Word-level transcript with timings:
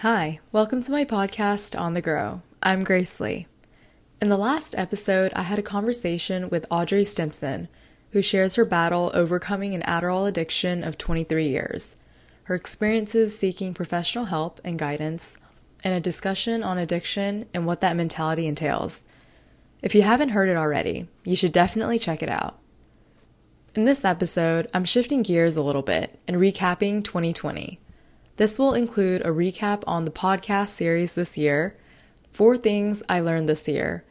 Hi, 0.00 0.40
welcome 0.50 0.80
to 0.84 0.90
my 0.90 1.04
podcast 1.04 1.78
On 1.78 1.92
the 1.92 2.00
Grow. 2.00 2.40
I'm 2.62 2.84
Grace 2.84 3.20
Lee. 3.20 3.46
In 4.22 4.30
the 4.30 4.38
last 4.38 4.74
episode, 4.78 5.30
I 5.36 5.42
had 5.42 5.58
a 5.58 5.62
conversation 5.62 6.48
with 6.48 6.64
Audrey 6.70 7.04
Stimson, 7.04 7.68
who 8.12 8.22
shares 8.22 8.54
her 8.54 8.64
battle 8.64 9.10
overcoming 9.12 9.74
an 9.74 9.82
Adderall 9.82 10.26
addiction 10.26 10.82
of 10.84 10.96
23 10.96 11.46
years, 11.46 11.96
her 12.44 12.54
experiences 12.54 13.38
seeking 13.38 13.74
professional 13.74 14.24
help 14.24 14.58
and 14.64 14.78
guidance, 14.78 15.36
and 15.84 15.92
a 15.92 16.00
discussion 16.00 16.62
on 16.62 16.78
addiction 16.78 17.44
and 17.52 17.66
what 17.66 17.82
that 17.82 17.94
mentality 17.94 18.46
entails. 18.46 19.04
If 19.82 19.94
you 19.94 20.00
haven't 20.00 20.30
heard 20.30 20.48
it 20.48 20.56
already, 20.56 21.08
you 21.24 21.36
should 21.36 21.52
definitely 21.52 21.98
check 21.98 22.22
it 22.22 22.30
out. 22.30 22.58
In 23.74 23.84
this 23.84 24.06
episode, 24.06 24.66
I'm 24.72 24.86
shifting 24.86 25.20
gears 25.20 25.58
a 25.58 25.62
little 25.62 25.82
bit 25.82 26.18
and 26.26 26.38
recapping 26.38 27.04
2020. 27.04 27.78
This 28.40 28.58
will 28.58 28.72
include 28.72 29.20
a 29.20 29.28
recap 29.28 29.82
on 29.86 30.06
the 30.06 30.10
podcast 30.10 30.70
series 30.70 31.12
this 31.12 31.36
year, 31.36 31.76
four 32.32 32.56
things 32.56 33.02
I 33.06 33.20
learned 33.20 33.50
this 33.50 33.68
year, 33.68 34.02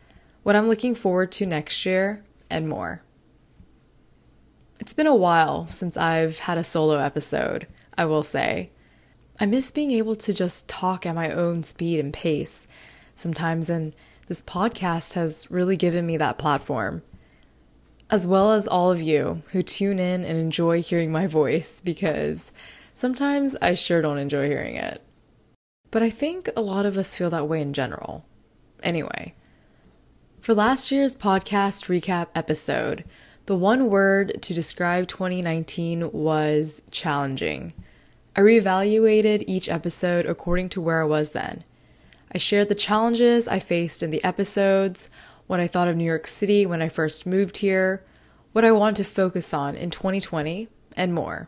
what 0.43 0.55
I'm 0.55 0.67
looking 0.67 0.93
forward 0.93 1.31
to 1.31 1.47
next 1.47 1.83
year, 1.83 2.23
and 2.47 2.69
more. 2.69 3.01
It's 4.79 4.93
been 4.93 5.07
a 5.07 5.15
while 5.15 5.67
since 5.67 5.97
I've 5.97 6.37
had 6.37 6.59
a 6.59 6.63
solo 6.63 6.99
episode, 6.99 7.65
I 7.97 8.05
will 8.05 8.21
say. 8.21 8.69
I 9.39 9.47
miss 9.47 9.71
being 9.71 9.89
able 9.89 10.15
to 10.17 10.31
just 10.31 10.69
talk 10.69 11.07
at 11.07 11.15
my 11.15 11.31
own 11.31 11.63
speed 11.63 11.99
and 11.99 12.13
pace 12.13 12.67
sometimes, 13.15 13.67
and 13.67 13.95
this 14.27 14.43
podcast 14.43 15.15
has 15.15 15.49
really 15.49 15.75
given 15.75 16.05
me 16.05 16.17
that 16.17 16.37
platform. 16.37 17.01
As 18.11 18.27
well 18.27 18.51
as 18.51 18.67
all 18.67 18.91
of 18.91 19.01
you 19.01 19.41
who 19.53 19.63
tune 19.63 19.97
in 19.97 20.23
and 20.23 20.37
enjoy 20.37 20.83
hearing 20.83 21.11
my 21.11 21.25
voice 21.25 21.81
because 21.83 22.51
Sometimes 22.99 23.55
I 23.61 23.75
sure 23.75 24.01
don't 24.01 24.17
enjoy 24.17 24.47
hearing 24.47 24.75
it. 24.75 25.01
But 25.89 26.03
I 26.03 26.09
think 26.09 26.49
a 26.53 26.61
lot 26.61 26.85
of 26.85 26.97
us 26.97 27.15
feel 27.15 27.29
that 27.29 27.47
way 27.47 27.61
in 27.61 27.71
general. 27.71 28.25
Anyway, 28.83 29.35
for 30.41 30.53
last 30.53 30.91
year's 30.91 31.15
podcast 31.15 31.85
recap 31.85 32.27
episode, 32.35 33.05
the 33.45 33.55
one 33.55 33.89
word 33.89 34.41
to 34.41 34.53
describe 34.53 35.07
2019 35.07 36.11
was 36.11 36.81
challenging. 36.91 37.71
I 38.35 38.41
reevaluated 38.41 39.45
each 39.47 39.69
episode 39.69 40.25
according 40.25 40.67
to 40.71 40.81
where 40.81 41.01
I 41.01 41.05
was 41.05 41.31
then. 41.31 41.63
I 42.33 42.37
shared 42.37 42.67
the 42.67 42.75
challenges 42.75 43.47
I 43.47 43.59
faced 43.59 44.03
in 44.03 44.11
the 44.11 44.21
episodes, 44.25 45.07
what 45.47 45.61
I 45.61 45.67
thought 45.67 45.87
of 45.87 45.95
New 45.95 46.03
York 46.03 46.27
City 46.27 46.65
when 46.65 46.81
I 46.81 46.89
first 46.89 47.25
moved 47.25 47.59
here, 47.59 48.03
what 48.51 48.65
I 48.65 48.73
want 48.73 48.97
to 48.97 49.05
focus 49.05 49.53
on 49.53 49.77
in 49.77 49.89
2020, 49.89 50.67
and 50.97 51.13
more. 51.13 51.47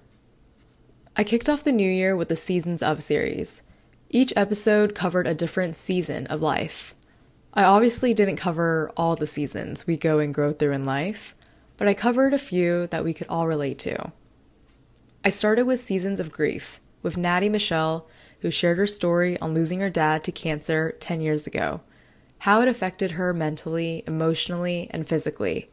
I 1.14 1.26
kicked 1.26 1.50
off 1.50 1.66
the 1.66 1.74
new 1.74 1.90
year 1.92 2.16
with 2.16 2.30
the 2.30 2.38
Seasons 2.38 2.82
of 2.82 3.04
series. 3.04 3.62
Each 4.10 4.32
episode 4.38 4.96
covered 4.96 5.28
a 5.28 5.36
different 5.36 5.76
season 5.76 6.26
of 6.28 6.42
life. 6.42 6.96
I 7.54 7.64
obviously 7.64 8.14
didn't 8.14 8.38
cover 8.38 8.90
all 8.96 9.18
the 9.18 9.28
seasons 9.28 9.86
we 9.86 9.98
go 9.98 10.20
and 10.20 10.34
grow 10.34 10.54
through 10.54 10.72
in 10.72 10.86
life, 10.86 11.36
but 11.76 11.90
I 11.90 11.94
covered 11.94 12.34
a 12.34 12.40
few 12.40 12.88
that 12.88 13.04
we 13.04 13.14
could 13.14 13.28
all 13.28 13.46
relate 13.46 13.78
to. 13.80 14.14
I 15.26 15.32
started 15.32 15.66
with 15.66 15.82
Seasons 15.82 16.22
of 16.22 16.32
Grief 16.32 16.80
with 17.04 17.18
Natty 17.18 17.50
Michelle, 17.50 18.08
who 18.40 18.50
shared 18.50 18.78
her 18.78 18.88
story 18.88 19.38
on 19.42 19.54
losing 19.54 19.82
her 19.82 19.90
dad 19.90 20.24
to 20.24 20.32
cancer 20.32 20.96
10 21.02 21.20
years 21.20 21.46
ago, 21.46 21.82
how 22.40 22.62
it 22.62 22.70
affected 22.70 23.12
her 23.12 23.34
mentally, 23.34 24.06
emotionally, 24.08 24.88
and 24.92 25.06
physically. 25.06 25.70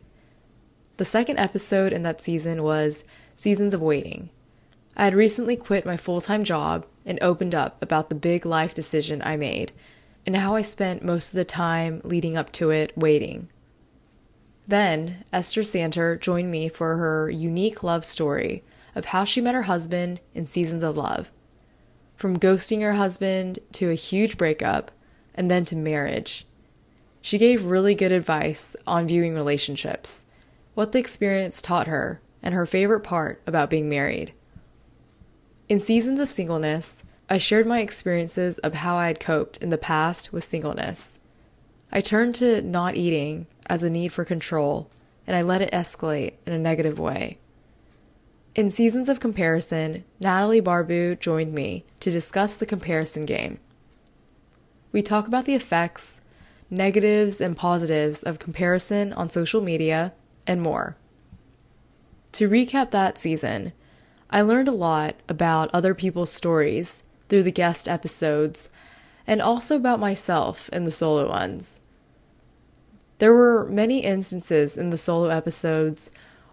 The 0.97 1.05
second 1.05 1.39
episode 1.39 1.93
in 1.93 2.03
that 2.03 2.21
season 2.21 2.65
was 2.65 3.05
Seasons 3.37 3.73
of 3.73 3.81
Waiting 3.81 4.31
I 4.99 5.05
had 5.05 5.15
recently 5.15 5.57
quit 5.57 5.87
my 5.87 5.97
full 5.97 6.21
time 6.21 6.43
job 6.43 6.85
and 7.07 7.21
opened 7.23 7.55
up 7.55 7.81
about 7.81 8.09
the 8.09 8.17
big 8.17 8.45
life 8.45 8.75
decision 8.75 9.23
I 9.25 9.37
made 9.37 9.71
and 10.27 10.35
how 10.35 10.57
I 10.57 10.63
spent 10.63 11.05
most 11.05 11.29
of 11.29 11.37
the 11.37 11.45
time 11.45 12.01
leading 12.03 12.37
up 12.37 12.51
to 12.53 12.71
it 12.71 12.93
waiting. 12.99 13.49
Then, 14.67 15.25
Esther 15.33 15.63
Santer 15.63 16.21
joined 16.21 16.51
me 16.51 16.69
for 16.69 16.97
her 16.97 17.31
unique 17.31 17.83
love 17.83 18.05
story 18.05 18.65
of 18.95 19.07
how 19.07 19.25
she 19.25 19.41
met 19.41 19.55
her 19.55 19.63
husband 19.63 20.21
in 20.35 20.47
Seasons 20.47 20.83
of 20.83 20.99
Love. 20.99 21.31
From 22.17 22.39
ghosting 22.39 22.83
her 22.83 22.95
husband 22.95 23.61
to 23.73 23.91
a 23.91 23.95
huge 23.95 24.37
breakup 24.37 24.91
and 25.35 25.49
then 25.49 25.65
to 25.67 25.77
marriage. 25.77 26.45
She 27.23 27.39
gave 27.39 27.65
really 27.65 27.95
good 27.95 28.13
advice 28.13 28.75
on 28.87 29.07
viewing 29.07 29.35
relationships, 29.35 30.25
what 30.75 30.91
the 30.91 30.99
experience 30.99 31.63
taught 31.63 31.87
her, 31.87 32.21
and 32.43 32.55
her 32.55 32.67
favorite 32.67 33.01
part 33.01 33.41
about 33.47 33.71
being 33.71 33.89
married. 33.89 34.33
In 35.69 35.81
seasons 35.81 36.19
of 36.19 36.31
singleness, 36.31 37.03
I 37.29 37.37
shared 37.37 37.67
my 37.67 37.81
experiences 37.81 38.57
of 38.59 38.73
how 38.73 38.97
I 38.97 39.09
had 39.09 39.21
coped 39.21 39.59
in 39.59 39.69
the 39.69 39.77
past 39.77 40.33
with 40.33 40.45
singleness. 40.45 41.19
I 41.93 42.01
turned 42.01 42.35
to 42.37 42.63
not 42.63 42.97
eating 42.97 43.47
as 43.67 43.83
a 43.83 43.91
need 43.91 44.13
for 44.13 44.25
control, 44.25 44.91
and 45.27 45.37
I 45.37 45.43
let 45.43 45.61
it 45.61 45.73
escalate 45.73 46.35
in 46.47 46.55
a 46.55 46.59
negative 46.59 46.99
way. 46.99 47.37
In 48.55 48.71
seasons 48.71 49.11
of 49.11 49.21
comparison, 49.21 50.05
Natalie 50.19 50.63
Barbu 50.63 51.21
joined 51.21 51.53
me 51.53 51.85
to 52.01 52.11
discuss 52.11 52.57
the 52.57 52.67
comparison 52.67 53.27
game. 53.27 53.59
We 54.91 55.03
talk 55.03 55.27
about 55.27 55.45
the 55.45 55.55
effects, 55.55 56.23
negatives, 56.71 57.43
and 57.43 57.55
positives 57.55 58.23
of 58.23 58.39
comparison 58.39 59.13
on 59.13 59.29
social 59.29 59.61
media, 59.61 60.15
and 60.47 60.63
more. 60.63 60.97
To 62.33 62.49
recap 62.49 62.91
that 62.91 63.19
season, 63.19 63.73
I 64.31 64.43
learned 64.43 64.69
a 64.69 64.73
lot 64.73 65.17
about 65.29 65.71
other 65.73 65.95
people's 65.95 66.31
stories 66.31 67.03
through 67.29 67.45
the 67.45 67.51
guest 67.51 67.89
episodes 67.89 68.69
and 69.27 69.41
also 69.41 69.77
about 69.77 70.01
myself 70.01 70.69
in 70.71 70.85
the 70.85 70.91
solo 70.91 71.29
ones. 71.29 71.81
There 73.19 73.35
were 73.35 73.67
many 73.69 74.01
instances 74.01 74.77
in 74.77 74.91
the 74.91 74.99
solo 74.99 75.29
episodes 75.29 76.11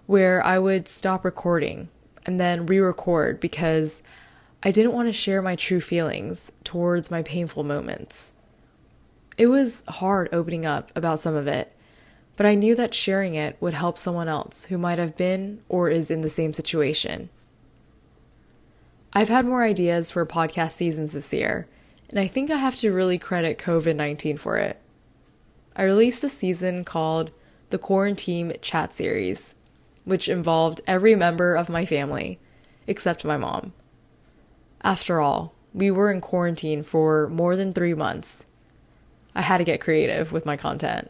where 0.07 0.43
I 0.43 0.57
would 0.57 0.87
stop 0.87 1.25
recording 1.25 1.89
and 2.25 2.39
then 2.39 2.65
re 2.65 2.79
record 2.79 3.39
because 3.39 4.01
I 4.63 4.71
didn't 4.71 4.93
want 4.93 5.07
to 5.07 5.13
share 5.13 5.41
my 5.41 5.55
true 5.55 5.81
feelings 5.81 6.51
towards 6.63 7.11
my 7.11 7.21
painful 7.21 7.63
moments. 7.63 8.31
It 9.37 9.47
was 9.47 9.83
hard 9.87 10.29
opening 10.31 10.65
up 10.65 10.91
about 10.95 11.19
some 11.19 11.35
of 11.35 11.47
it, 11.47 11.73
but 12.37 12.45
I 12.45 12.55
knew 12.55 12.73
that 12.75 12.93
sharing 12.93 13.35
it 13.35 13.57
would 13.59 13.73
help 13.73 13.97
someone 13.97 14.27
else 14.27 14.65
who 14.65 14.77
might 14.77 14.97
have 14.97 15.15
been 15.15 15.61
or 15.69 15.89
is 15.89 16.09
in 16.09 16.21
the 16.21 16.29
same 16.29 16.53
situation. 16.53 17.29
I've 19.17 19.29
had 19.29 19.45
more 19.45 19.63
ideas 19.63 20.11
for 20.11 20.25
podcast 20.25 20.73
seasons 20.73 21.13
this 21.13 21.31
year, 21.31 21.67
and 22.09 22.19
I 22.19 22.27
think 22.27 22.51
I 22.51 22.57
have 22.57 22.75
to 22.77 22.91
really 22.91 23.17
credit 23.17 23.57
COVID 23.57 23.95
19 23.95 24.37
for 24.37 24.57
it. 24.57 24.77
I 25.73 25.83
released 25.83 26.21
a 26.25 26.29
season 26.29 26.83
called 26.83 27.31
the 27.69 27.77
Quarantine 27.77 28.57
Chat 28.61 28.93
Series, 28.93 29.55
which 30.03 30.27
involved 30.27 30.81
every 30.85 31.15
member 31.15 31.55
of 31.55 31.69
my 31.69 31.85
family, 31.85 32.39
except 32.87 33.23
my 33.23 33.37
mom. 33.37 33.71
After 34.81 35.21
all, 35.21 35.53
we 35.73 35.89
were 35.89 36.11
in 36.11 36.19
quarantine 36.19 36.83
for 36.83 37.29
more 37.29 37.55
than 37.55 37.71
three 37.71 37.93
months. 37.93 38.45
I 39.33 39.43
had 39.43 39.59
to 39.59 39.63
get 39.63 39.79
creative 39.79 40.33
with 40.33 40.45
my 40.45 40.57
content. 40.57 41.09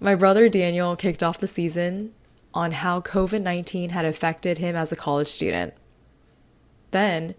My 0.00 0.14
brother 0.14 0.50
Daniel 0.50 0.94
kicked 0.96 1.22
off 1.22 1.38
the 1.38 1.48
season 1.48 2.12
on 2.52 2.72
how 2.72 3.00
COVID 3.00 3.40
19 3.40 3.88
had 3.90 4.04
affected 4.04 4.58
him 4.58 4.76
as 4.76 4.92
a 4.92 4.96
college 4.96 5.28
student. 5.28 5.72
Then, 6.90 7.34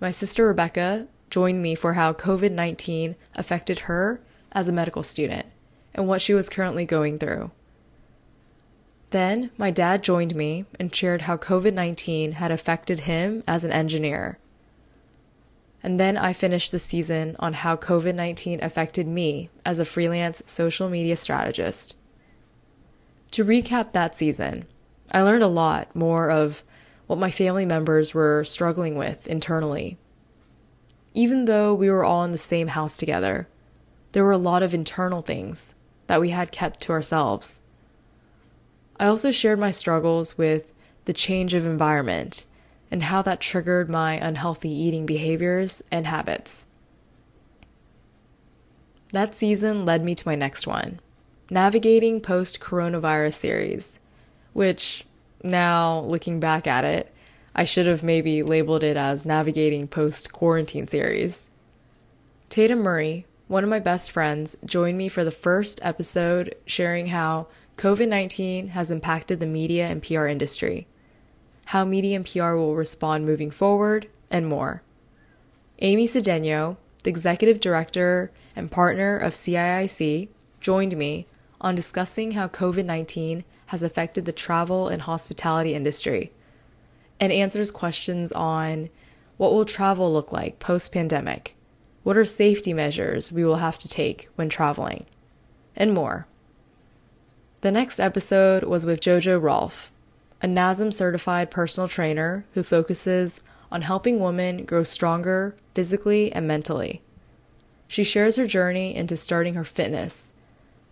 my 0.00 0.10
sister 0.10 0.46
Rebecca 0.46 1.06
joined 1.30 1.62
me 1.62 1.74
for 1.74 1.94
how 1.94 2.12
COVID 2.12 2.52
19 2.52 3.16
affected 3.34 3.80
her 3.80 4.20
as 4.52 4.68
a 4.68 4.72
medical 4.72 5.02
student 5.02 5.46
and 5.94 6.06
what 6.06 6.22
she 6.22 6.34
was 6.34 6.48
currently 6.48 6.84
going 6.84 7.18
through. 7.18 7.50
Then, 9.10 9.50
my 9.58 9.70
dad 9.70 10.02
joined 10.02 10.34
me 10.34 10.64
and 10.80 10.94
shared 10.94 11.22
how 11.22 11.36
COVID 11.36 11.74
19 11.74 12.32
had 12.32 12.50
affected 12.50 13.00
him 13.00 13.42
as 13.46 13.64
an 13.64 13.72
engineer. 13.72 14.38
And 15.82 15.98
then 15.98 16.16
I 16.16 16.32
finished 16.32 16.70
the 16.70 16.78
season 16.78 17.36
on 17.38 17.54
how 17.54 17.76
COVID 17.76 18.14
19 18.14 18.62
affected 18.62 19.06
me 19.06 19.50
as 19.64 19.78
a 19.78 19.84
freelance 19.84 20.42
social 20.46 20.88
media 20.88 21.16
strategist. 21.16 21.96
To 23.32 23.44
recap 23.44 23.92
that 23.92 24.14
season, 24.14 24.66
I 25.10 25.22
learned 25.22 25.42
a 25.42 25.48
lot 25.48 25.94
more 25.94 26.30
of 26.30 26.62
what 27.06 27.18
my 27.18 27.30
family 27.30 27.66
members 27.66 28.14
were 28.14 28.44
struggling 28.44 28.96
with 28.96 29.26
internally. 29.26 29.98
Even 31.14 31.44
though 31.44 31.74
we 31.74 31.90
were 31.90 32.04
all 32.04 32.24
in 32.24 32.32
the 32.32 32.38
same 32.38 32.68
house 32.68 32.96
together, 32.96 33.48
there 34.12 34.24
were 34.24 34.32
a 34.32 34.38
lot 34.38 34.62
of 34.62 34.72
internal 34.74 35.22
things 35.22 35.74
that 36.06 36.20
we 36.20 36.30
had 36.30 36.52
kept 36.52 36.80
to 36.82 36.92
ourselves. 36.92 37.60
I 38.98 39.06
also 39.06 39.30
shared 39.30 39.58
my 39.58 39.70
struggles 39.70 40.38
with 40.38 40.72
the 41.04 41.12
change 41.12 41.54
of 41.54 41.66
environment 41.66 42.44
and 42.90 43.04
how 43.04 43.22
that 43.22 43.40
triggered 43.40 43.88
my 43.88 44.14
unhealthy 44.14 44.70
eating 44.70 45.06
behaviors 45.06 45.82
and 45.90 46.06
habits. 46.06 46.66
That 49.12 49.34
season 49.34 49.84
led 49.84 50.04
me 50.04 50.14
to 50.14 50.28
my 50.28 50.34
next 50.34 50.66
one, 50.66 51.00
Navigating 51.50 52.20
Post 52.20 52.60
Coronavirus 52.60 53.34
Series, 53.34 53.98
which 54.52 55.04
now, 55.42 56.00
looking 56.00 56.40
back 56.40 56.66
at 56.66 56.84
it, 56.84 57.12
I 57.54 57.64
should 57.64 57.86
have 57.86 58.02
maybe 58.02 58.42
labeled 58.42 58.82
it 58.82 58.96
as 58.96 59.26
Navigating 59.26 59.86
Post 59.86 60.32
Quarantine 60.32 60.88
Series. 60.88 61.48
Tatum 62.48 62.80
Murray, 62.80 63.26
one 63.48 63.64
of 63.64 63.70
my 63.70 63.78
best 63.78 64.10
friends, 64.10 64.56
joined 64.64 64.96
me 64.96 65.08
for 65.08 65.24
the 65.24 65.30
first 65.30 65.80
episode 65.82 66.54
sharing 66.66 67.06
how 67.06 67.48
COVID 67.76 68.08
19 68.08 68.68
has 68.68 68.90
impacted 68.90 69.40
the 69.40 69.46
media 69.46 69.86
and 69.86 70.02
PR 70.02 70.26
industry, 70.26 70.86
how 71.66 71.84
media 71.84 72.16
and 72.16 72.26
PR 72.26 72.54
will 72.54 72.74
respond 72.74 73.26
moving 73.26 73.50
forward, 73.50 74.08
and 74.30 74.46
more. 74.46 74.82
Amy 75.80 76.06
Cedeno, 76.06 76.76
the 77.02 77.10
executive 77.10 77.60
director 77.60 78.30
and 78.54 78.70
partner 78.70 79.16
of 79.16 79.34
CIIC, 79.34 80.28
joined 80.60 80.96
me 80.96 81.26
on 81.60 81.74
discussing 81.74 82.32
how 82.32 82.48
COVID 82.48 82.84
19 82.84 83.44
has 83.72 83.82
affected 83.82 84.26
the 84.26 84.32
travel 84.32 84.88
and 84.88 85.00
hospitality 85.00 85.72
industry 85.72 86.30
and 87.18 87.32
answers 87.32 87.70
questions 87.70 88.30
on 88.32 88.90
what 89.38 89.50
will 89.50 89.64
travel 89.64 90.12
look 90.12 90.30
like 90.30 90.58
post 90.58 90.92
pandemic, 90.92 91.56
what 92.02 92.14
are 92.14 92.26
safety 92.26 92.74
measures 92.74 93.32
we 93.32 93.46
will 93.46 93.56
have 93.56 93.78
to 93.78 93.88
take 93.88 94.28
when 94.34 94.50
traveling, 94.50 95.06
and 95.74 95.94
more. 95.94 96.26
The 97.62 97.72
next 97.72 97.98
episode 97.98 98.64
was 98.64 98.84
with 98.84 99.00
Jojo 99.00 99.40
Rolfe, 99.40 99.90
a 100.42 100.46
NASM 100.46 100.92
certified 100.92 101.50
personal 101.50 101.88
trainer 101.88 102.44
who 102.52 102.62
focuses 102.62 103.40
on 103.70 103.80
helping 103.80 104.20
women 104.20 104.66
grow 104.66 104.82
stronger 104.82 105.56
physically 105.74 106.30
and 106.30 106.46
mentally. 106.46 107.00
She 107.88 108.04
shares 108.04 108.36
her 108.36 108.46
journey 108.46 108.94
into 108.94 109.16
starting 109.16 109.54
her 109.54 109.64
fitness, 109.64 110.34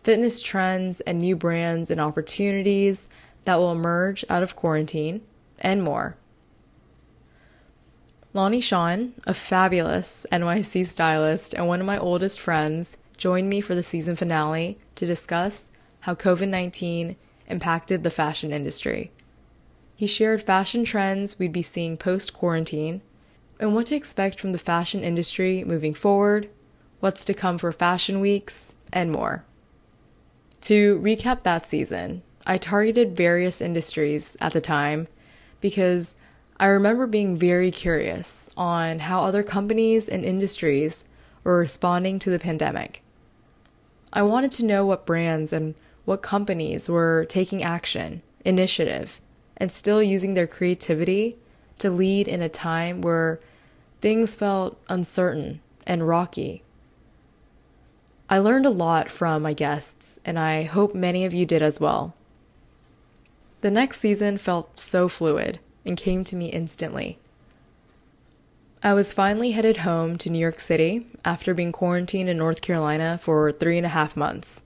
fitness 0.03 0.41
trends, 0.41 1.01
and 1.03 1.19
new 1.19 1.37
brands 1.37 1.91
and 1.91 2.01
opportunities 2.01 3.07
that 3.45 3.57
will 3.57 3.73
emerge 3.73 4.25
out 4.29 4.43
of 4.43 4.57
quarantine, 4.57 5.23
and 5.59 5.83
more. 5.83 6.17
Lonnie 8.33 8.61
Sean, 8.61 9.13
a 9.27 9.35
fabulous 9.35 10.25
NYC 10.31 10.87
stylist 10.87 11.53
and 11.53 11.67
one 11.67 11.81
of 11.81 11.87
my 11.87 11.99
oldest 11.99 12.41
friends, 12.41 12.97
joined 13.17 13.49
me 13.49 13.61
for 13.61 13.75
the 13.75 13.83
season 13.83 14.15
finale 14.15 14.79
to 14.95 15.05
discuss 15.05 15.69
how 16.01 16.15
COVID 16.15 16.49
19 16.49 17.17
impacted 17.49 18.05
the 18.05 18.11
fashion 18.11 18.53
industry. 18.53 19.11
He 19.97 20.07
shared 20.07 20.43
fashion 20.43 20.85
trends 20.85 21.39
we'd 21.39 21.53
be 21.53 21.63
seeing 21.63 21.97
post 21.97 22.33
quarantine 22.33 23.03
and 23.59 23.75
what 23.75 23.87
to 23.87 23.97
expect 23.97 24.41
from 24.41 24.53
the 24.53 24.59
fashion 24.59 25.03
industry 25.03 25.65
moving 25.65 25.93
forward, 25.93 26.49
what's 27.01 27.25
to 27.27 27.35
come 27.35 27.59
for 27.59 27.73
fashion 27.73 28.21
weeks, 28.21 28.75
and 28.93 29.13
more. 29.13 29.45
To 30.63 30.99
recap 30.99 31.43
that 31.43 31.67
season, 31.67 32.23
I 32.47 32.59
targeted 32.59 33.17
various 33.17 33.61
industries 33.61 34.37
at 34.41 34.53
the 34.53 34.61
time 34.61 35.09
because 35.61 36.15
I 36.59 36.67
remember 36.67 37.07
being 37.07 37.39
very 37.39 37.71
curious 37.71 38.51
on 38.57 39.01
how 39.01 39.23
other 39.23 39.43
companies 39.43 40.09
and 40.09 40.25
industries 40.25 41.05
were 41.43 41.59
responding 41.59 42.19
to 42.19 42.31
the 42.31 42.39
pandemic. 42.39 43.03
I 44.13 44.23
wanted 44.23 44.53
to 44.53 44.67
know 44.67 44.85
what 44.85 45.07
brands 45.07 45.53
and 45.53 45.75
what 46.05 46.23
companies 46.23 46.89
were 46.89 47.25
taking 47.29 47.63
action, 47.63 48.23
initiative, 48.45 49.21
and 49.57 49.73
still 49.73 50.03
using 50.03 50.35
their 50.35 50.47
creativity 50.47 51.37
to 51.79 51.91
lead 51.91 52.29
in 52.29 52.43
a 52.43 52.49
time 52.49 53.01
where 53.01 53.41
things 54.01 54.35
felt 54.35 54.79
uncertain 54.89 55.61
and 55.87 56.07
rocky. 56.07 56.63
I 58.33 58.39
learned 58.39 58.65
a 58.65 58.71
lot 58.71 59.11
from 59.11 59.43
my 59.43 59.53
guests, 59.55 60.21
and 60.25 60.39
I 60.39 60.63
hope 60.63 60.95
many 60.95 61.25
of 61.25 61.35
you 61.35 61.45
did 61.45 61.63
as 61.63 61.81
well. 61.81 62.15
The 63.61 63.73
next 63.73 63.99
season 63.99 64.39
felt 64.39 64.79
so 64.79 65.09
fluid 65.09 65.59
and 65.85 65.97
came 65.97 66.23
to 66.25 66.37
me 66.37 66.47
instantly. 66.47 67.19
I 68.85 68.95
was 68.95 69.13
finally 69.13 69.51
headed 69.51 69.79
home 69.79 70.17
to 70.19 70.31
New 70.31 70.39
York 70.39 70.61
City 70.61 71.09
after 71.25 71.55
being 71.55 71.73
quarantined 71.73 72.29
in 72.29 72.37
North 72.37 72.61
Carolina 72.61 73.19
for 73.21 73.51
three 73.51 73.77
and 73.77 73.85
a 73.85 73.91
half 73.91 74.17
months. 74.17 74.63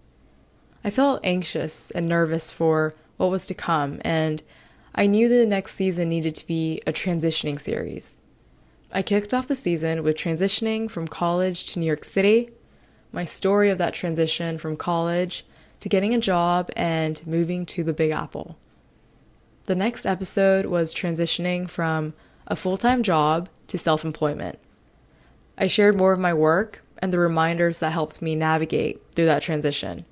I 0.85 0.91
felt 0.91 1.25
anxious 1.25 1.91
and 1.93 2.07
nervous 2.07 2.51
for 2.51 2.95
what 3.17 3.31
was 3.31 3.47
to 3.47 3.55
come, 3.55 3.99
and 4.05 4.43
I 4.95 5.07
knew 5.07 5.27
that 5.31 5.37
the 5.37 5.47
next 5.47 5.75
season 5.75 6.11
needed 6.11 6.35
to 6.35 6.47
be 6.47 6.83
a 6.87 6.93
transitioning 6.93 7.59
series. 7.59 8.19
I 8.93 9.01
kicked 9.01 9.33
off 9.33 9.49
the 9.49 9.57
season 9.57 10.03
with 10.03 10.19
transitioning 10.19 10.91
from 10.91 11.09
college 11.09 11.65
to 11.73 11.81
New 11.81 11.87
York 11.87 12.05
City, 12.05 12.51
my 13.15 13.25
story 13.25 13.71
of 13.71 13.79
that 13.79 13.95
transition 13.95 14.59
from 14.59 14.77
college 14.77 15.47
to 15.79 15.89
getting 15.89 16.13
a 16.13 16.19
job 16.19 16.71
and 16.77 17.25
moving 17.27 17.65
to 17.65 17.85
the 17.85 17.93
Big 17.93 18.11
Apple. 18.11 18.57
The 19.67 19.77
next 19.77 20.05
episode 20.05 20.67
was 20.67 20.95
transitioning 20.95 21.71
from 21.71 22.15
a 22.47 22.57
full 22.57 22.77
time 22.77 23.03
job 23.03 23.49
to 23.69 23.79
self 23.79 24.05
employment. 24.05 24.59
I 25.57 25.69
shared 25.69 25.97
more 25.97 26.13
of 26.13 26.19
my 26.19 26.35
work 26.35 26.83
and 26.99 27.13
the 27.13 27.19
reminders 27.19 27.79
that 27.79 27.93
helped 27.93 28.21
me 28.21 28.35
navigate 28.35 29.01
through 29.15 29.27
that 29.27 29.43
transition. 29.43 30.05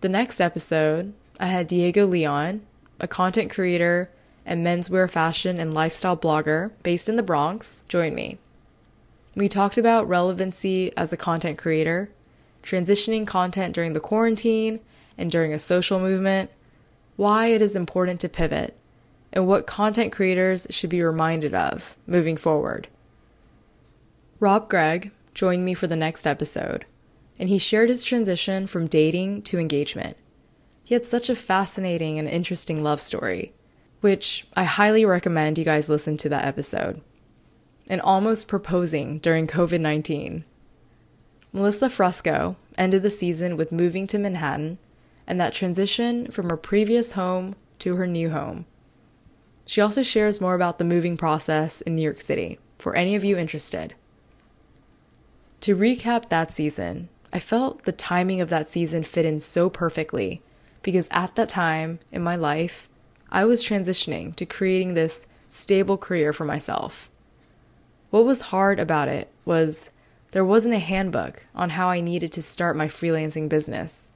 The 0.00 0.08
next 0.08 0.40
episode, 0.40 1.12
I 1.38 1.46
had 1.46 1.66
Diego 1.66 2.06
Leon, 2.06 2.62
a 2.98 3.06
content 3.06 3.50
creator 3.50 4.10
and 4.46 4.66
menswear 4.66 5.10
fashion 5.10 5.60
and 5.60 5.74
lifestyle 5.74 6.16
blogger 6.16 6.70
based 6.82 7.08
in 7.08 7.16
the 7.16 7.22
Bronx, 7.22 7.82
join 7.88 8.14
me. 8.14 8.38
We 9.38 9.48
talked 9.48 9.78
about 9.78 10.08
relevancy 10.08 10.92
as 10.96 11.12
a 11.12 11.16
content 11.16 11.58
creator, 11.58 12.10
transitioning 12.64 13.24
content 13.24 13.72
during 13.72 13.92
the 13.92 14.00
quarantine 14.00 14.80
and 15.16 15.30
during 15.30 15.52
a 15.52 15.60
social 15.60 16.00
movement, 16.00 16.50
why 17.14 17.46
it 17.46 17.62
is 17.62 17.76
important 17.76 18.18
to 18.22 18.28
pivot, 18.28 18.76
and 19.32 19.46
what 19.46 19.64
content 19.64 20.10
creators 20.10 20.66
should 20.70 20.90
be 20.90 21.04
reminded 21.04 21.54
of 21.54 21.94
moving 22.04 22.36
forward. 22.36 22.88
Rob 24.40 24.68
Gregg 24.68 25.12
joined 25.34 25.64
me 25.64 25.72
for 25.72 25.86
the 25.86 25.94
next 25.94 26.26
episode 26.26 26.84
and 27.38 27.48
he 27.48 27.58
shared 27.58 27.90
his 27.90 28.02
transition 28.02 28.66
from 28.66 28.88
dating 28.88 29.42
to 29.42 29.60
engagement. 29.60 30.16
He 30.82 30.94
had 30.94 31.04
such 31.04 31.30
a 31.30 31.36
fascinating 31.36 32.18
and 32.18 32.26
interesting 32.28 32.82
love 32.82 33.00
story, 33.00 33.52
which 34.00 34.48
I 34.54 34.64
highly 34.64 35.04
recommend 35.04 35.58
you 35.58 35.64
guys 35.64 35.88
listen 35.88 36.16
to 36.16 36.28
that 36.30 36.44
episode. 36.44 37.00
And 37.88 38.00
almost 38.00 38.48
proposing 38.48 39.18
during 39.18 39.46
COVID 39.46 39.80
19. 39.80 40.44
Melissa 41.52 41.88
Fresco 41.88 42.56
ended 42.76 43.02
the 43.02 43.10
season 43.10 43.56
with 43.56 43.72
moving 43.72 44.06
to 44.06 44.18
Manhattan 44.18 44.78
and 45.26 45.40
that 45.40 45.54
transition 45.54 46.30
from 46.30 46.50
her 46.50 46.56
previous 46.56 47.12
home 47.12 47.56
to 47.78 47.96
her 47.96 48.06
new 48.06 48.30
home. 48.30 48.66
She 49.64 49.80
also 49.80 50.02
shares 50.02 50.40
more 50.40 50.54
about 50.54 50.78
the 50.78 50.84
moving 50.84 51.16
process 51.16 51.80
in 51.82 51.94
New 51.94 52.02
York 52.02 52.20
City 52.20 52.58
for 52.78 52.94
any 52.94 53.14
of 53.14 53.24
you 53.24 53.36
interested. 53.36 53.94
To 55.62 55.76
recap 55.76 56.28
that 56.28 56.50
season, 56.50 57.08
I 57.32 57.40
felt 57.40 57.84
the 57.84 57.92
timing 57.92 58.40
of 58.40 58.48
that 58.48 58.68
season 58.68 59.02
fit 59.02 59.26
in 59.26 59.40
so 59.40 59.68
perfectly 59.68 60.40
because 60.82 61.08
at 61.10 61.34
that 61.34 61.48
time 61.48 61.98
in 62.10 62.22
my 62.22 62.36
life, 62.36 62.88
I 63.30 63.44
was 63.44 63.62
transitioning 63.62 64.34
to 64.36 64.46
creating 64.46 64.94
this 64.94 65.26
stable 65.50 65.98
career 65.98 66.32
for 66.32 66.44
myself. 66.44 67.10
What 68.10 68.24
was 68.24 68.40
hard 68.40 68.80
about 68.80 69.08
it 69.08 69.28
was 69.44 69.90
there 70.30 70.44
wasn't 70.44 70.74
a 70.74 70.78
handbook 70.78 71.44
on 71.54 71.70
how 71.70 71.88
I 71.88 72.00
needed 72.00 72.32
to 72.32 72.42
start 72.42 72.76
my 72.76 72.88
freelancing 72.88 73.48
business. 73.48 74.10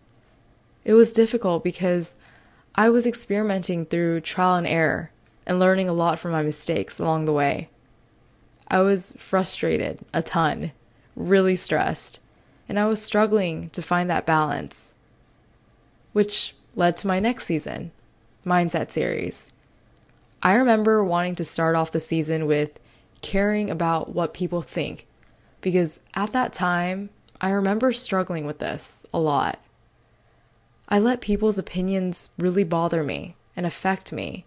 It 0.85 0.95
was 0.95 1.13
difficult 1.13 1.63
because 1.63 2.15
I 2.75 2.89
was 2.89 3.07
experimenting 3.07 3.87
through 3.87 4.21
trial 4.23 4.57
and 4.57 4.67
error 4.67 5.11
and 5.47 5.61
learning 5.61 5.89
a 5.89 5.93
lot 5.95 6.19
from 6.19 6.33
my 6.33 6.43
mistakes 6.43 6.99
along 6.99 7.25
the 7.25 7.33
way. 7.33 7.69
I 8.69 8.81
was 8.81 9.13
frustrated 9.19 9.99
a 10.15 10.23
ton, 10.23 10.73
really 11.15 11.57
stressed, 11.57 12.21
and 12.69 12.79
I 12.79 12.87
was 12.87 13.03
struggling 13.03 13.69
to 13.71 13.83
find 13.83 14.09
that 14.09 14.25
balance. 14.25 14.95
Which 16.13 16.55
led 16.75 16.97
to 16.99 17.07
my 17.07 17.21
next 17.21 17.45
season, 17.45 17.91
Mindset 18.47 18.91
Series. 18.91 19.51
I 20.43 20.55
remember 20.55 21.05
wanting 21.05 21.35
to 21.37 21.45
start 21.45 21.77
off 21.77 21.93
the 21.93 22.01
season 22.01 22.47
with 22.47 22.79
caring 23.23 23.71
about 23.71 24.15
what 24.15 24.35
people 24.35 24.61
think, 24.61 25.07
because 25.61 26.01
at 26.15 26.33
that 26.33 26.53
time, 26.53 27.11
I 27.41 27.51
remember 27.51 27.93
struggling 27.93 28.45
with 28.45 28.59
this 28.59 29.07
a 29.13 29.19
lot. 29.19 29.59
I 30.89 30.99
let 30.99 31.21
people's 31.21 31.59
opinions 31.59 32.31
really 32.39 32.65
bother 32.65 33.03
me 33.03 33.37
and 33.57 33.65
affect 33.65 34.13
me. 34.13 34.45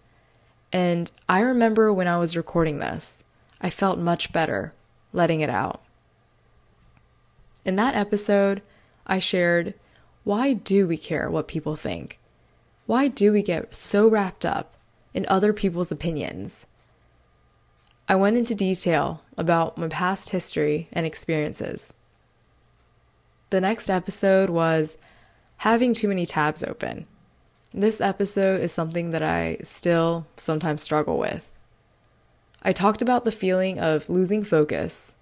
And 0.71 1.11
I 1.27 1.39
remember 1.39 1.91
when 1.91 2.07
I 2.07 2.17
was 2.17 2.37
recording 2.37 2.79
this, 2.79 3.23
I 3.59 3.69
felt 3.69 3.97
much 3.97 4.31
better 4.31 4.73
letting 5.11 5.41
it 5.41 5.49
out. 5.49 5.81
In 7.63 7.77
that 7.77 7.95
episode, 7.95 8.61
I 9.07 9.19
shared 9.19 9.73
why 10.23 10.53
do 10.53 10.87
we 10.87 10.97
care 10.97 11.29
what 11.29 11.47
people 11.47 11.75
think? 11.75 12.19
Why 12.85 13.07
do 13.07 13.31
we 13.31 13.41
get 13.41 13.75
so 13.75 14.07
wrapped 14.07 14.45
up 14.45 14.75
in 15.13 15.25
other 15.27 15.53
people's 15.53 15.91
opinions? 15.91 16.65
I 18.07 18.15
went 18.15 18.37
into 18.37 18.53
detail 18.53 19.21
about 19.35 19.77
my 19.77 19.87
past 19.87 20.29
history 20.29 20.89
and 20.91 21.05
experiences. 21.05 21.91
The 23.49 23.61
next 23.61 23.89
episode 23.89 24.51
was 24.51 24.95
having 25.57 25.93
too 25.93 26.07
many 26.07 26.25
tabs 26.25 26.63
open. 26.63 27.07
This 27.73 27.99
episode 27.99 28.61
is 28.61 28.71
something 28.71 29.09
that 29.09 29.23
I 29.23 29.57
still 29.63 30.27
sometimes 30.37 30.83
struggle 30.83 31.17
with. 31.17 31.49
I 32.61 32.73
talked 32.73 33.01
about 33.01 33.25
the 33.25 33.31
feeling 33.31 33.79
of 33.79 34.09
losing 34.09 34.43
focus 34.43 35.13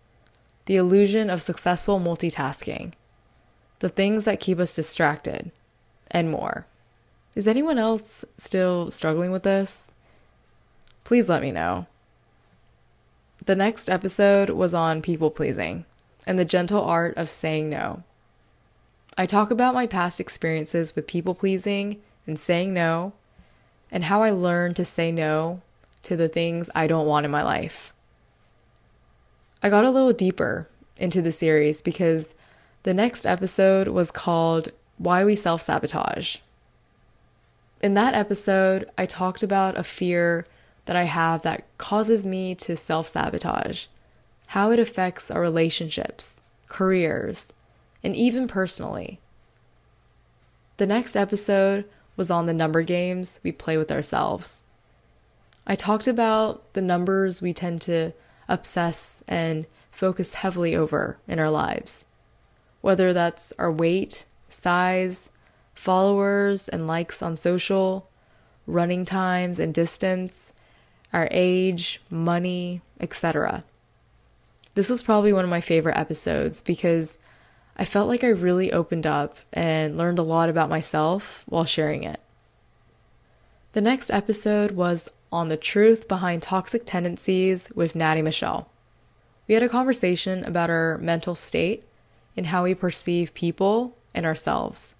the 0.65 0.75
illusion 0.77 1.29
of 1.29 1.41
successful 1.41 1.99
multitasking, 1.99 2.93
the 3.79 3.89
things 3.89 4.23
that 4.23 4.39
keep 4.39 4.59
us 4.59 4.73
distracted, 4.73 5.51
and 6.09 6.31
more. 6.31 6.65
Is 7.35 7.49
anyone 7.49 7.77
else 7.77 8.23
still 8.37 8.89
struggling 8.89 9.31
with 9.31 9.43
this? 9.43 9.91
Please 11.03 11.27
let 11.27 11.41
me 11.41 11.51
know. 11.51 11.87
The 13.45 13.55
next 13.55 13.89
episode 13.89 14.51
was 14.51 14.73
on 14.73 15.01
people 15.01 15.29
pleasing 15.29 15.83
and 16.25 16.39
the 16.39 16.45
gentle 16.45 16.81
art 16.81 17.17
of 17.17 17.29
saying 17.29 17.69
no. 17.69 18.03
I 19.17 19.25
talk 19.25 19.51
about 19.51 19.73
my 19.73 19.85
past 19.85 20.21
experiences 20.21 20.95
with 20.95 21.07
people 21.07 21.35
pleasing 21.35 22.01
and 22.25 22.39
saying 22.39 22.73
no, 22.73 23.11
and 23.91 24.05
how 24.05 24.23
I 24.23 24.31
learned 24.31 24.77
to 24.77 24.85
say 24.85 25.11
no 25.11 25.61
to 26.03 26.15
the 26.15 26.29
things 26.29 26.69
I 26.73 26.87
don't 26.87 27.05
want 27.05 27.25
in 27.25 27.31
my 27.31 27.43
life. 27.43 27.91
I 29.61 29.69
got 29.69 29.83
a 29.83 29.91
little 29.91 30.13
deeper 30.13 30.69
into 30.95 31.21
the 31.21 31.33
series 31.33 31.81
because 31.81 32.33
the 32.83 32.93
next 32.93 33.25
episode 33.25 33.89
was 33.89 34.09
called 34.09 34.69
Why 34.97 35.25
We 35.25 35.35
Self 35.35 35.61
Sabotage. 35.61 36.37
In 37.81 37.93
that 37.95 38.13
episode, 38.13 38.89
I 38.97 39.05
talked 39.05 39.43
about 39.43 39.77
a 39.77 39.83
fear 39.83 40.47
that 40.85 40.95
I 40.95 41.03
have 41.03 41.41
that 41.43 41.65
causes 41.77 42.25
me 42.25 42.55
to 42.55 42.75
self 42.75 43.07
sabotage, 43.07 43.85
how 44.47 44.71
it 44.71 44.79
affects 44.79 45.31
our 45.31 45.41
relationships, 45.41 46.41
careers, 46.67 47.47
and 48.03 48.15
even 48.15 48.47
personally. 48.47 49.19
The 50.77 50.87
next 50.87 51.15
episode 51.15 51.85
was 52.15 52.29
on 52.29 52.45
the 52.45 52.53
number 52.53 52.81
games 52.81 53.39
we 53.43 53.51
play 53.51 53.77
with 53.77 53.91
ourselves. 53.91 54.63
I 55.65 55.75
talked 55.75 56.07
about 56.07 56.73
the 56.73 56.81
numbers 56.81 57.41
we 57.41 57.53
tend 57.53 57.81
to 57.81 58.11
obsess 58.49 59.23
and 59.27 59.65
focus 59.91 60.33
heavily 60.33 60.75
over 60.75 61.17
in 61.27 61.39
our 61.39 61.49
lives, 61.49 62.05
whether 62.81 63.13
that's 63.13 63.53
our 63.57 63.71
weight, 63.71 64.25
size, 64.49 65.29
followers 65.73 66.67
and 66.67 66.85
likes 66.87 67.21
on 67.21 67.37
social, 67.37 68.09
running 68.67 69.05
times 69.05 69.59
and 69.59 69.73
distance, 69.73 70.51
our 71.13 71.27
age, 71.31 72.01
money, 72.09 72.81
etc. 72.99 73.63
This 74.75 74.89
was 74.89 75.03
probably 75.03 75.31
one 75.31 75.43
of 75.43 75.49
my 75.49 75.61
favorite 75.61 75.97
episodes 75.97 76.61
because 76.61 77.17
I 77.77 77.85
felt 77.85 78.07
like 78.07 78.23
I 78.23 78.29
really 78.29 78.71
opened 78.71 79.07
up 79.07 79.37
and 79.51 79.97
learned 79.97 80.19
a 80.19 80.23
lot 80.23 80.49
about 80.49 80.69
myself 80.69 81.43
while 81.47 81.65
sharing 81.65 82.03
it. 82.03 82.19
The 83.73 83.81
next 83.81 84.09
episode 84.09 84.71
was 84.71 85.09
on 85.31 85.49
the 85.49 85.57
truth 85.57 86.07
behind 86.07 86.41
toxic 86.41 86.83
tendencies 86.85 87.69
with 87.73 87.95
Natty 87.95 88.21
Michelle. 88.21 88.69
We 89.47 89.55
had 89.55 89.63
a 89.63 89.69
conversation 89.69 90.43
about 90.43 90.69
our 90.69 90.97
mental 90.99 91.35
state 91.35 91.83
and 92.37 92.47
how 92.47 92.63
we 92.63 92.75
perceive 92.75 93.33
people 93.33 93.95
and 94.13 94.25
ourselves, 94.25 94.95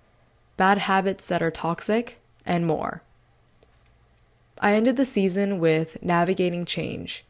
bad 0.57 0.79
habits 0.79 1.25
that 1.27 1.41
are 1.41 1.51
toxic, 1.51 2.19
and 2.45 2.65
more. 2.65 3.03
I 4.59 4.75
ended 4.75 4.97
the 4.97 5.05
season 5.05 5.59
with 5.59 6.01
navigating 6.01 6.65
change. 6.65 7.25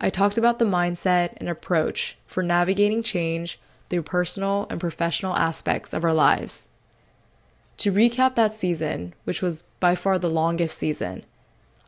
I 0.00 0.10
talked 0.10 0.36
about 0.36 0.58
the 0.58 0.64
mindset 0.64 1.34
and 1.38 1.48
approach 1.48 2.18
for 2.26 2.42
navigating 2.42 3.02
change 3.02 3.58
through 3.88 4.02
personal 4.02 4.66
and 4.70 4.80
professional 4.80 5.36
aspects 5.36 5.92
of 5.92 6.04
our 6.04 6.12
lives. 6.12 6.68
To 7.78 7.92
recap 7.92 8.34
that 8.34 8.54
season, 8.54 9.14
which 9.24 9.42
was 9.42 9.62
by 9.80 9.94
far 9.94 10.18
the 10.18 10.28
longest 10.28 10.78
season, 10.78 11.24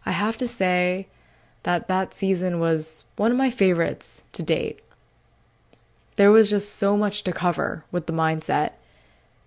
I 0.04 0.12
have 0.12 0.36
to 0.38 0.48
say 0.48 1.08
that 1.64 1.88
that 1.88 2.14
season 2.14 2.58
was 2.58 3.04
one 3.16 3.30
of 3.30 3.36
my 3.36 3.50
favorites 3.50 4.22
to 4.32 4.42
date. 4.42 4.80
There 6.14 6.30
was 6.32 6.48
just 6.48 6.74
so 6.74 6.96
much 6.96 7.22
to 7.24 7.32
cover 7.32 7.84
with 7.92 8.06
the 8.06 8.12
mindset, 8.12 8.72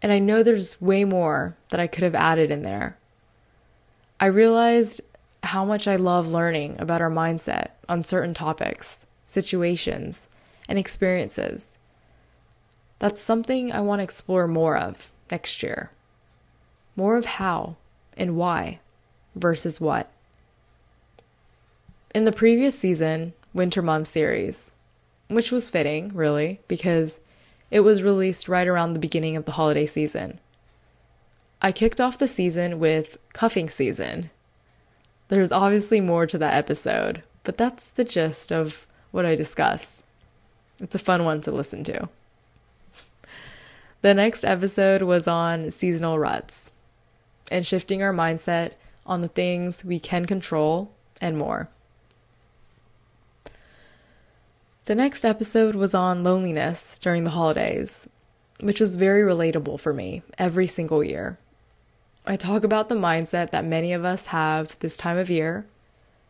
and 0.01 0.11
I 0.11 0.19
know 0.19 0.43
there's 0.43 0.79
way 0.79 1.03
more 1.03 1.57
that 1.69 1.79
I 1.79 1.87
could 1.87 2.03
have 2.03 2.15
added 2.15 2.51
in 2.51 2.61
there. 2.61 2.98
I 4.19 4.25
realized 4.25 5.01
how 5.43 5.63
much 5.63 5.87
I 5.87 5.95
love 5.95 6.29
learning 6.29 6.75
about 6.79 7.01
our 7.01 7.09
mindset 7.09 7.69
on 7.87 8.03
certain 8.03 8.33
topics, 8.33 9.05
situations, 9.25 10.27
and 10.67 10.77
experiences. 10.77 11.69
That's 12.99 13.21
something 13.21 13.71
I 13.71 13.79
want 13.79 13.99
to 13.99 14.03
explore 14.03 14.47
more 14.47 14.75
of 14.75 15.11
next 15.31 15.63
year. 15.63 15.91
More 16.97 17.15
of 17.15 17.25
how 17.25 17.77
and 18.17 18.35
why 18.35 18.79
versus 19.35 19.79
what. 19.79 20.11
In 22.13 22.25
the 22.25 22.33
previous 22.33 22.77
season, 22.77 23.33
Winter 23.53 23.81
Mom 23.81 24.03
series, 24.03 24.71
which 25.29 25.51
was 25.51 25.69
fitting, 25.69 26.11
really, 26.13 26.59
because 26.67 27.21
it 27.71 27.81
was 27.81 28.03
released 28.03 28.49
right 28.49 28.67
around 28.67 28.93
the 28.93 28.99
beginning 28.99 29.37
of 29.37 29.45
the 29.45 29.53
holiday 29.53 29.85
season. 29.85 30.39
I 31.61 31.71
kicked 31.71 31.99
off 31.99 32.17
the 32.17 32.27
season 32.27 32.79
with 32.79 33.17
cuffing 33.33 33.69
season, 33.69 34.29
there's 35.29 35.51
obviously 35.51 36.01
more 36.01 36.25
to 36.25 36.37
that 36.39 36.55
episode, 36.55 37.21
but 37.43 37.57
that's 37.57 37.91
the 37.91 38.03
gist 38.03 38.51
of 38.51 38.85
what 39.11 39.25
I 39.25 39.35
discuss. 39.35 40.03
It's 40.79 40.95
a 40.95 40.99
fun 40.99 41.23
one 41.23 41.39
to 41.41 41.51
listen 41.51 41.83
to. 41.85 42.09
The 44.01 44.13
next 44.13 44.43
episode 44.43 45.03
was 45.03 45.27
on 45.27 45.69
seasonal 45.71 46.17
ruts 46.17 46.71
and 47.51 47.65
shifting 47.65 48.01
our 48.01 48.13
mindset 48.13 48.71
on 49.05 49.21
the 49.21 49.27
things 49.27 49.85
we 49.85 49.99
can 49.99 50.25
control 50.25 50.91
and 51.21 51.37
more. 51.37 51.69
The 54.85 54.95
next 54.95 55.23
episode 55.23 55.75
was 55.75 55.93
on 55.93 56.23
loneliness 56.23 56.97
during 56.97 57.23
the 57.23 57.31
holidays, 57.31 58.07
which 58.61 58.79
was 58.79 58.95
very 58.95 59.21
relatable 59.21 59.79
for 59.79 59.93
me 59.93 60.23
every 60.39 60.65
single 60.65 61.03
year. 61.03 61.37
I 62.29 62.35
talk 62.35 62.63
about 62.63 62.89
the 62.89 62.95
mindset 62.95 63.49
that 63.49 63.65
many 63.65 63.91
of 63.91 64.05
us 64.05 64.27
have 64.27 64.77
this 64.81 64.95
time 64.95 65.17
of 65.17 65.31
year, 65.31 65.65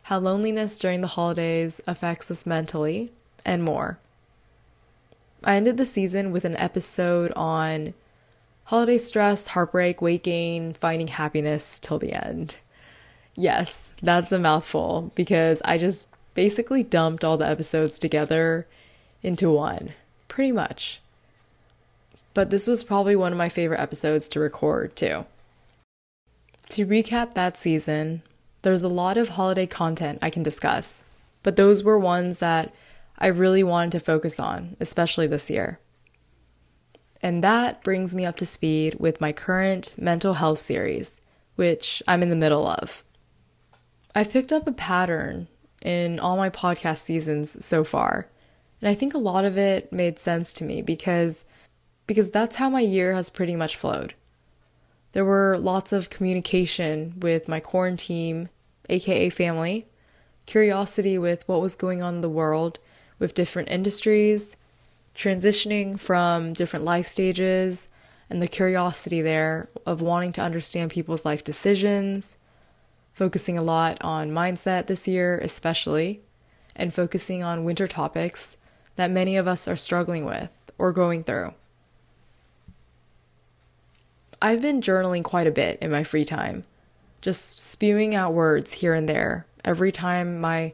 how 0.03 0.17
loneliness 0.17 0.79
during 0.79 1.01
the 1.01 1.07
holidays 1.07 1.81
affects 1.85 2.31
us 2.31 2.45
mentally, 2.45 3.11
and 3.43 3.61
more. 3.61 3.99
I 5.43 5.57
ended 5.57 5.75
the 5.75 5.85
season 5.85 6.31
with 6.31 6.45
an 6.45 6.55
episode 6.55 7.33
on 7.33 7.95
holiday 8.63 8.97
stress, 8.97 9.47
heartbreak, 9.47 10.01
weight 10.01 10.23
gain, 10.23 10.71
finding 10.71 11.09
happiness 11.09 11.81
till 11.81 11.99
the 11.99 12.13
end. 12.13 12.55
Yes, 13.35 13.91
that's 14.01 14.31
a 14.31 14.39
mouthful 14.39 15.11
because 15.15 15.61
I 15.65 15.77
just 15.77 16.07
basically 16.33 16.81
dumped 16.81 17.25
all 17.25 17.35
the 17.35 17.45
episodes 17.45 17.99
together 17.99 18.67
into 19.21 19.51
one, 19.51 19.91
pretty 20.29 20.53
much. 20.53 21.01
But 22.33 22.51
this 22.51 22.67
was 22.67 22.85
probably 22.85 23.17
one 23.17 23.33
of 23.33 23.37
my 23.37 23.49
favorite 23.49 23.81
episodes 23.81 24.29
to 24.29 24.39
record, 24.39 24.95
too. 24.95 25.25
To 26.69 26.85
recap 26.85 27.33
that 27.33 27.57
season, 27.57 28.21
there's 28.61 28.83
a 28.83 28.89
lot 28.89 29.17
of 29.17 29.29
holiday 29.29 29.65
content 29.65 30.19
I 30.21 30.29
can 30.29 30.43
discuss, 30.43 31.03
but 31.41 31.55
those 31.55 31.83
were 31.83 31.97
ones 31.97 32.39
that 32.39 32.73
I 33.17 33.27
really 33.27 33.63
wanted 33.63 33.91
to 33.93 33.99
focus 33.99 34.39
on, 34.39 34.77
especially 34.79 35.25
this 35.25 35.49
year. 35.49 35.79
And 37.23 37.43
that 37.43 37.83
brings 37.83 38.13
me 38.13 38.23
up 38.23 38.37
to 38.37 38.45
speed 38.45 38.97
with 38.99 39.19
my 39.19 39.33
current 39.33 39.95
mental 39.97 40.35
health 40.35 40.61
series, 40.61 41.19
which 41.55 42.03
I'm 42.07 42.21
in 42.21 42.29
the 42.29 42.35
middle 42.35 42.67
of. 42.67 43.03
I've 44.13 44.29
picked 44.29 44.53
up 44.53 44.67
a 44.67 44.71
pattern 44.71 45.47
in 45.81 46.19
all 46.19 46.37
my 46.37 46.51
podcast 46.51 46.99
seasons 46.99 47.65
so 47.65 47.83
far, 47.83 48.27
and 48.79 48.89
I 48.89 48.93
think 48.93 49.15
a 49.15 49.17
lot 49.17 49.43
of 49.43 49.57
it 49.57 49.91
made 49.91 50.19
sense 50.19 50.53
to 50.53 50.63
me 50.63 50.83
because 50.83 51.45
because 52.05 52.29
that's 52.29 52.57
how 52.57 52.69
my 52.69 52.79
year 52.79 53.13
has 53.13 53.29
pretty 53.29 53.55
much 53.55 53.75
flowed. 53.75 54.13
There 55.11 55.25
were 55.25 55.57
lots 55.57 55.91
of 55.91 56.09
communication 56.09 57.15
with 57.19 57.47
my 57.47 57.59
quarantine, 57.59 58.49
aka 58.89 59.29
family, 59.29 59.87
curiosity 60.45 61.17
with 61.17 61.47
what 61.47 61.61
was 61.61 61.75
going 61.75 62.01
on 62.01 62.15
in 62.15 62.21
the 62.21 62.29
world 62.29 62.79
with 63.17 63.33
different 63.33 63.69
industries, 63.69 64.55
transitioning 65.15 65.99
from 65.99 66.53
different 66.53 66.85
life 66.85 67.07
stages, 67.07 67.87
and 68.29 68.41
the 68.41 68.47
curiosity 68.47 69.21
there 69.21 69.69
of 69.85 70.01
wanting 70.01 70.31
to 70.33 70.41
understand 70.41 70.91
people's 70.91 71.25
life 71.25 71.43
decisions, 71.43 72.37
focusing 73.11 73.57
a 73.57 73.63
lot 73.63 73.97
on 74.01 74.31
mindset 74.31 74.87
this 74.87 75.07
year, 75.07 75.39
especially, 75.39 76.21
and 76.75 76.93
focusing 76.93 77.43
on 77.43 77.63
winter 77.63 77.87
topics 77.87 78.55
that 78.95 79.11
many 79.11 79.35
of 79.35 79.47
us 79.47 79.67
are 79.67 79.75
struggling 79.75 80.25
with 80.25 80.51
or 80.77 80.91
going 80.91 81.23
through. 81.23 81.53
I've 84.41 84.61
been 84.61 84.81
journaling 84.81 85.23
quite 85.23 85.47
a 85.47 85.51
bit 85.51 85.79
in 85.81 85.91
my 85.91 86.03
free 86.03 86.25
time, 86.25 86.63
just 87.21 87.59
spewing 87.59 88.15
out 88.15 88.33
words 88.33 88.73
here 88.73 88.93
and 88.93 89.07
there 89.07 89.45
every 89.65 89.91
time 89.91 90.39
my 90.39 90.73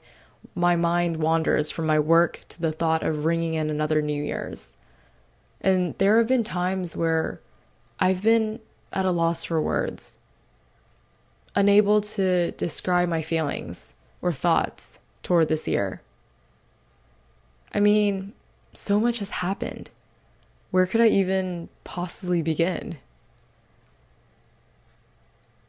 my 0.54 0.76
mind 0.76 1.18
wanders 1.18 1.72
from 1.72 1.88
my 1.88 2.00
work 2.00 2.42
to 2.50 2.62
the 2.62 2.72
thought 2.72 3.04
of 3.04 3.26
ringing 3.26 3.56
in 3.56 3.70
another 3.70 4.02
New 4.02 4.24
Year's. 4.24 4.76
And 5.60 5.98
there 5.98 6.18
have 6.20 6.28
been 6.28 6.44
times 6.44 6.96
where 6.96 7.42
I've 8.00 8.22
been 8.22 8.60
at 8.94 9.06
a 9.06 9.12
loss 9.12 9.44
for 9.44 9.60
words, 9.60 10.18
unable 11.56 12.00
to 12.02 12.52
describe 12.52 13.10
my 13.10 13.22
feelings 13.22 13.96
or 14.22 14.32
thoughts 14.32 15.00
toward 15.24 15.48
this 15.48 15.68
year. 15.68 16.02
I 17.74 17.80
mean, 17.80 18.34
so 18.74 19.00
much 19.00 19.20
has 19.20 19.32
happened. 19.32 19.90
Where 20.70 20.86
could 20.86 21.02
I 21.02 21.08
even 21.08 21.70
possibly 21.84 22.42
begin? 22.42 22.98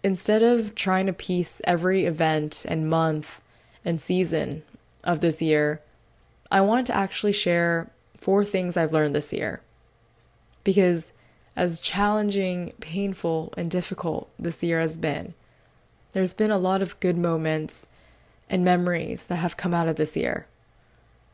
Instead 0.07 0.41
of 0.41 0.77
trying 0.77 1.07
to 1.07 1.13
piece 1.13 1.61
every 1.65 2.05
event 2.05 2.65
and 2.69 2.89
month 2.89 3.41
and 3.85 4.01
season 4.01 4.63
of 5.03 5.19
this 5.19 5.43
year, 5.43 5.81
I 6.49 6.61
wanted 6.61 6.87
to 6.87 6.95
actually 6.95 7.33
share 7.33 7.91
four 8.17 8.45
things 8.45 8.77
I've 8.77 8.93
learned 8.93 9.17
this 9.17 9.33
year. 9.33 9.63
Because 10.63 11.13
as 11.57 11.81
challenging, 11.81 12.73
painful, 12.79 13.53
and 13.57 13.69
difficult 13.69 14.31
this 14.39 14.63
year 14.63 14.79
has 14.79 14.97
been, 14.97 15.35
there's 16.13 16.35
been 16.35 16.53
a 16.53 16.57
lot 16.57 16.83
of 16.83 17.01
good 17.01 17.19
moments 17.19 17.89
and 18.49 18.65
memories 18.65 19.27
that 19.27 19.43
have 19.43 19.57
come 19.57 19.75
out 19.75 19.89
of 19.89 19.97
this 19.97 20.17
year. 20.17 20.47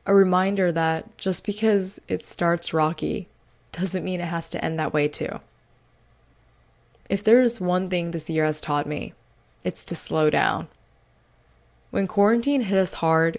A 0.06 0.14
reminder 0.14 0.72
that 0.72 1.18
just 1.18 1.44
because 1.44 2.00
it 2.08 2.24
starts 2.24 2.72
rocky 2.72 3.28
doesn't 3.70 4.02
mean 4.02 4.22
it 4.22 4.28
has 4.28 4.48
to 4.48 4.64
end 4.64 4.78
that 4.78 4.94
way 4.94 5.08
too. 5.08 5.40
If 7.12 7.22
there's 7.22 7.60
one 7.60 7.90
thing 7.90 8.12
this 8.12 8.30
year 8.30 8.46
has 8.46 8.58
taught 8.58 8.86
me, 8.86 9.12
it's 9.64 9.84
to 9.84 9.94
slow 9.94 10.30
down. 10.30 10.68
When 11.90 12.06
quarantine 12.06 12.62
hit 12.62 12.78
us 12.78 12.94
hard, 12.94 13.38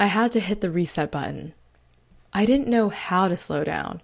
I 0.00 0.06
had 0.06 0.32
to 0.32 0.40
hit 0.40 0.60
the 0.60 0.68
reset 0.68 1.12
button. 1.12 1.54
I 2.32 2.44
didn't 2.44 2.66
know 2.66 2.88
how 2.88 3.28
to 3.28 3.36
slow 3.36 3.62
down. 3.62 4.02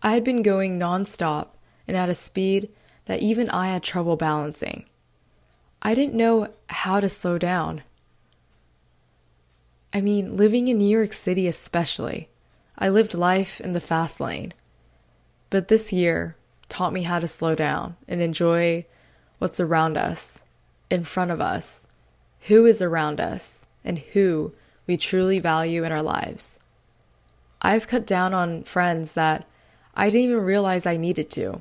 I 0.00 0.12
had 0.12 0.22
been 0.22 0.42
going 0.42 0.78
nonstop 0.78 1.48
and 1.88 1.96
at 1.96 2.08
a 2.08 2.14
speed 2.14 2.68
that 3.06 3.18
even 3.18 3.50
I 3.50 3.72
had 3.72 3.82
trouble 3.82 4.14
balancing. 4.14 4.84
I 5.82 5.96
didn't 5.96 6.14
know 6.14 6.50
how 6.68 7.00
to 7.00 7.10
slow 7.10 7.36
down. 7.36 7.82
I 9.92 10.00
mean, 10.00 10.36
living 10.36 10.68
in 10.68 10.78
New 10.78 10.88
York 10.88 11.14
City, 11.14 11.48
especially, 11.48 12.28
I 12.78 12.90
lived 12.90 13.14
life 13.14 13.60
in 13.60 13.72
the 13.72 13.80
fast 13.80 14.20
lane. 14.20 14.54
But 15.50 15.66
this 15.66 15.92
year 15.92 16.36
taught 16.74 16.92
me 16.92 17.04
how 17.04 17.20
to 17.20 17.28
slow 17.28 17.54
down 17.54 17.94
and 18.08 18.20
enjoy 18.20 18.84
what's 19.38 19.60
around 19.60 19.96
us, 19.96 20.40
in 20.90 21.04
front 21.04 21.30
of 21.30 21.40
us, 21.40 21.86
who 22.48 22.66
is 22.66 22.82
around 22.82 23.20
us, 23.20 23.66
and 23.84 23.98
who 23.98 24.52
we 24.84 24.96
truly 24.96 25.38
value 25.38 25.84
in 25.84 25.92
our 25.92 26.02
lives. 26.02 26.58
I've 27.62 27.86
cut 27.86 28.04
down 28.04 28.34
on 28.34 28.64
friends 28.64 29.12
that 29.12 29.46
I 29.94 30.08
didn't 30.08 30.30
even 30.30 30.42
realize 30.42 30.84
I 30.84 30.96
needed 30.96 31.30
to. 31.30 31.60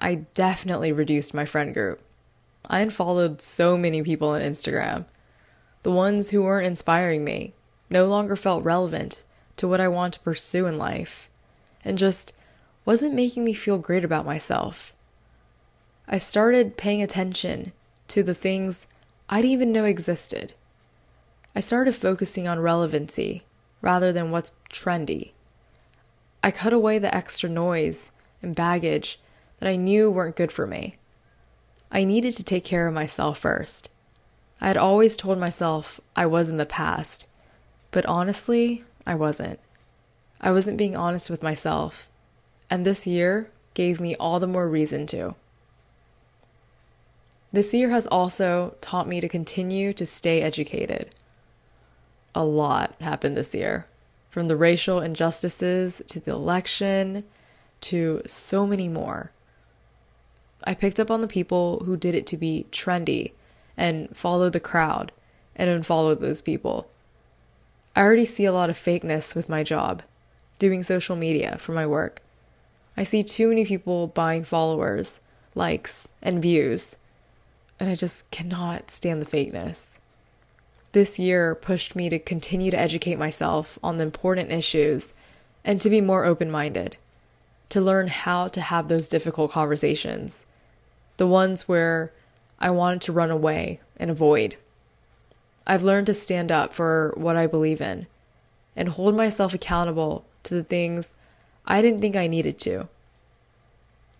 I 0.00 0.26
definitely 0.34 0.90
reduced 0.90 1.32
my 1.32 1.44
friend 1.44 1.72
group. 1.72 2.00
I 2.66 2.80
unfollowed 2.80 3.40
so 3.40 3.76
many 3.76 4.02
people 4.02 4.30
on 4.30 4.42
Instagram. 4.42 5.04
The 5.84 5.92
ones 5.92 6.30
who 6.30 6.42
weren't 6.42 6.66
inspiring 6.66 7.22
me 7.22 7.54
no 7.88 8.06
longer 8.06 8.34
felt 8.34 8.64
relevant 8.64 9.22
to 9.58 9.68
what 9.68 9.80
I 9.80 9.86
want 9.86 10.14
to 10.14 10.20
pursue 10.20 10.66
in 10.66 10.76
life 10.76 11.28
and 11.84 11.96
just 11.96 12.32
wasn't 12.84 13.14
making 13.14 13.44
me 13.44 13.52
feel 13.52 13.78
great 13.78 14.04
about 14.04 14.26
myself. 14.26 14.92
I 16.08 16.18
started 16.18 16.76
paying 16.76 17.02
attention 17.02 17.72
to 18.08 18.22
the 18.22 18.34
things 18.34 18.86
I 19.28 19.40
didn't 19.40 19.52
even 19.52 19.72
know 19.72 19.84
existed. 19.84 20.54
I 21.54 21.60
started 21.60 21.94
focusing 21.94 22.48
on 22.48 22.60
relevancy 22.60 23.44
rather 23.80 24.12
than 24.12 24.30
what's 24.30 24.52
trendy. 24.70 25.32
I 26.42 26.50
cut 26.50 26.72
away 26.72 26.98
the 26.98 27.14
extra 27.14 27.48
noise 27.48 28.10
and 28.42 28.54
baggage 28.54 29.20
that 29.60 29.68
I 29.68 29.76
knew 29.76 30.10
weren't 30.10 30.36
good 30.36 30.50
for 30.50 30.66
me. 30.66 30.96
I 31.90 32.04
needed 32.04 32.34
to 32.34 32.44
take 32.44 32.64
care 32.64 32.88
of 32.88 32.94
myself 32.94 33.38
first. 33.38 33.90
I 34.60 34.68
had 34.68 34.76
always 34.76 35.16
told 35.16 35.38
myself 35.38 36.00
I 36.16 36.26
was 36.26 36.48
in 36.48 36.56
the 36.56 36.66
past, 36.66 37.26
but 37.90 38.06
honestly, 38.06 38.84
I 39.06 39.14
wasn't. 39.14 39.60
I 40.40 40.50
wasn't 40.52 40.78
being 40.78 40.96
honest 40.96 41.30
with 41.30 41.42
myself, 41.42 42.08
and 42.72 42.86
this 42.86 43.06
year 43.06 43.50
gave 43.74 44.00
me 44.00 44.16
all 44.16 44.40
the 44.40 44.46
more 44.46 44.66
reason 44.66 45.06
to. 45.06 45.34
This 47.52 47.74
year 47.74 47.90
has 47.90 48.06
also 48.06 48.76
taught 48.80 49.06
me 49.06 49.20
to 49.20 49.28
continue 49.28 49.92
to 49.92 50.06
stay 50.06 50.40
educated. 50.40 51.10
A 52.34 52.44
lot 52.44 52.94
happened 52.98 53.36
this 53.36 53.54
year, 53.54 53.84
from 54.30 54.48
the 54.48 54.56
racial 54.56 55.00
injustices 55.00 56.00
to 56.08 56.18
the 56.18 56.30
election 56.30 57.24
to 57.82 58.22
so 58.24 58.66
many 58.66 58.88
more. 58.88 59.32
I 60.64 60.72
picked 60.72 60.98
up 60.98 61.10
on 61.10 61.20
the 61.20 61.28
people 61.28 61.82
who 61.84 61.94
did 61.94 62.14
it 62.14 62.26
to 62.28 62.38
be 62.38 62.64
trendy 62.72 63.32
and 63.76 64.16
follow 64.16 64.48
the 64.48 64.60
crowd 64.60 65.12
and 65.54 65.68
unfollow 65.68 66.18
those 66.18 66.40
people. 66.40 66.88
I 67.94 68.00
already 68.00 68.24
see 68.24 68.46
a 68.46 68.52
lot 68.52 68.70
of 68.70 68.78
fakeness 68.78 69.36
with 69.36 69.50
my 69.50 69.62
job, 69.62 70.02
doing 70.58 70.82
social 70.82 71.16
media 71.16 71.58
for 71.58 71.72
my 71.72 71.86
work. 71.86 72.21
I 72.96 73.04
see 73.04 73.22
too 73.22 73.48
many 73.48 73.64
people 73.64 74.06
buying 74.08 74.44
followers, 74.44 75.20
likes, 75.54 76.08
and 76.20 76.42
views, 76.42 76.96
and 77.80 77.88
I 77.88 77.94
just 77.94 78.30
cannot 78.30 78.90
stand 78.90 79.22
the 79.22 79.26
fakeness. 79.26 79.88
This 80.92 81.18
year 81.18 81.54
pushed 81.54 81.96
me 81.96 82.10
to 82.10 82.18
continue 82.18 82.70
to 82.70 82.78
educate 82.78 83.18
myself 83.18 83.78
on 83.82 83.96
the 83.96 84.04
important 84.04 84.52
issues 84.52 85.14
and 85.64 85.80
to 85.80 85.88
be 85.88 86.00
more 86.00 86.24
open 86.24 86.50
minded, 86.50 86.96
to 87.70 87.80
learn 87.80 88.08
how 88.08 88.48
to 88.48 88.60
have 88.60 88.88
those 88.88 89.08
difficult 89.08 89.52
conversations, 89.52 90.44
the 91.16 91.26
ones 91.26 91.66
where 91.66 92.12
I 92.58 92.70
wanted 92.70 93.00
to 93.02 93.12
run 93.12 93.30
away 93.30 93.80
and 93.96 94.10
avoid. 94.10 94.56
I've 95.66 95.82
learned 95.82 96.06
to 96.08 96.14
stand 96.14 96.52
up 96.52 96.74
for 96.74 97.14
what 97.16 97.36
I 97.36 97.46
believe 97.46 97.80
in 97.80 98.06
and 98.76 98.88
hold 98.90 99.16
myself 99.16 99.54
accountable 99.54 100.24
to 100.44 100.54
the 100.54 100.64
things 100.64 101.12
I 101.66 101.82
didn't 101.82 102.00
think 102.00 102.16
I 102.16 102.26
needed 102.26 102.58
to. 102.60 102.88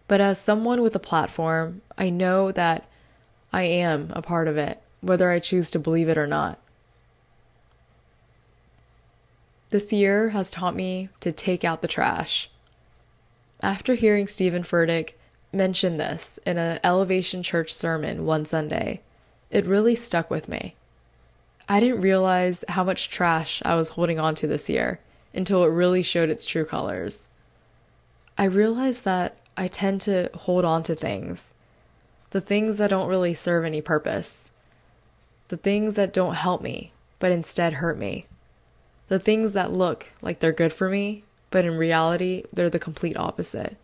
But 0.08 0.20
as 0.20 0.38
someone 0.38 0.82
with 0.82 0.94
a 0.94 1.00
platform, 1.00 1.82
I 1.96 2.10
know 2.10 2.52
that 2.52 2.88
I 3.52 3.62
am 3.62 4.10
a 4.14 4.22
part 4.22 4.48
of 4.48 4.56
it, 4.56 4.80
whether 5.00 5.30
I 5.30 5.38
choose 5.38 5.70
to 5.72 5.78
believe 5.78 6.08
it 6.08 6.18
or 6.18 6.26
not. 6.26 6.58
This 9.70 9.92
year 9.92 10.30
has 10.30 10.50
taught 10.50 10.76
me 10.76 11.08
to 11.20 11.32
take 11.32 11.64
out 11.64 11.80
the 11.82 11.88
trash. 11.88 12.50
After 13.62 13.94
hearing 13.94 14.26
Steven 14.26 14.62
Furtick 14.62 15.12
mention 15.52 15.98
this 15.98 16.38
in 16.46 16.58
an 16.58 16.80
Elevation 16.82 17.42
Church 17.42 17.72
sermon 17.72 18.24
one 18.24 18.44
Sunday. 18.44 19.00
It 19.50 19.66
really 19.66 19.94
stuck 19.94 20.30
with 20.30 20.48
me. 20.48 20.74
I 21.68 21.78
didn't 21.78 22.00
realize 22.00 22.64
how 22.68 22.84
much 22.84 23.10
trash 23.10 23.62
I 23.64 23.74
was 23.74 23.90
holding 23.90 24.18
on 24.18 24.34
to 24.36 24.46
this 24.46 24.68
year 24.68 25.00
until 25.34 25.62
it 25.64 25.68
really 25.68 26.02
showed 26.02 26.30
its 26.30 26.46
true 26.46 26.64
colors. 26.64 27.28
I 28.38 28.44
realized 28.44 29.04
that 29.04 29.36
I 29.56 29.68
tend 29.68 30.00
to 30.02 30.30
hold 30.34 30.64
on 30.64 30.82
to 30.84 30.94
things, 30.94 31.52
the 32.30 32.40
things 32.40 32.78
that 32.78 32.90
don't 32.90 33.08
really 33.08 33.34
serve 33.34 33.64
any 33.64 33.82
purpose, 33.82 34.50
the 35.48 35.56
things 35.56 35.94
that 35.96 36.14
don't 36.14 36.34
help 36.34 36.62
me, 36.62 36.92
but 37.18 37.30
instead 37.30 37.74
hurt 37.74 37.98
me, 37.98 38.26
the 39.08 39.18
things 39.18 39.52
that 39.52 39.70
look 39.70 40.06
like 40.22 40.40
they're 40.40 40.52
good 40.52 40.72
for 40.72 40.88
me, 40.88 41.24
but 41.50 41.66
in 41.66 41.76
reality, 41.76 42.44
they're 42.52 42.70
the 42.70 42.78
complete 42.78 43.16
opposite. 43.16 43.76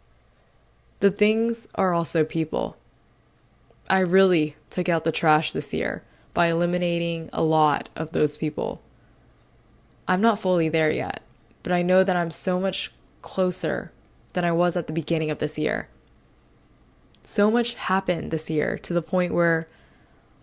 The 1.00 1.10
things 1.10 1.68
are 1.74 1.92
also 1.92 2.24
people. 2.24 2.76
I 3.90 4.00
really 4.00 4.56
took 4.70 4.88
out 4.88 5.04
the 5.04 5.12
trash 5.12 5.52
this 5.52 5.74
year 5.74 6.02
by 6.32 6.46
eliminating 6.46 7.28
a 7.32 7.42
lot 7.42 7.90
of 7.94 8.12
those 8.12 8.38
people. 8.38 8.80
I'm 10.08 10.22
not 10.22 10.40
fully 10.40 10.70
there 10.70 10.90
yet, 10.90 11.22
but 11.62 11.72
I 11.72 11.82
know 11.82 12.02
that 12.02 12.16
I'm 12.16 12.30
so 12.30 12.58
much 12.58 12.90
closer 13.20 13.92
than 14.38 14.44
I 14.44 14.52
was 14.52 14.76
at 14.76 14.86
the 14.86 14.92
beginning 14.92 15.32
of 15.32 15.40
this 15.40 15.58
year. 15.58 15.88
So 17.24 17.50
much 17.50 17.74
happened 17.74 18.30
this 18.30 18.48
year 18.48 18.78
to 18.78 18.94
the 18.94 19.02
point 19.02 19.34
where 19.34 19.66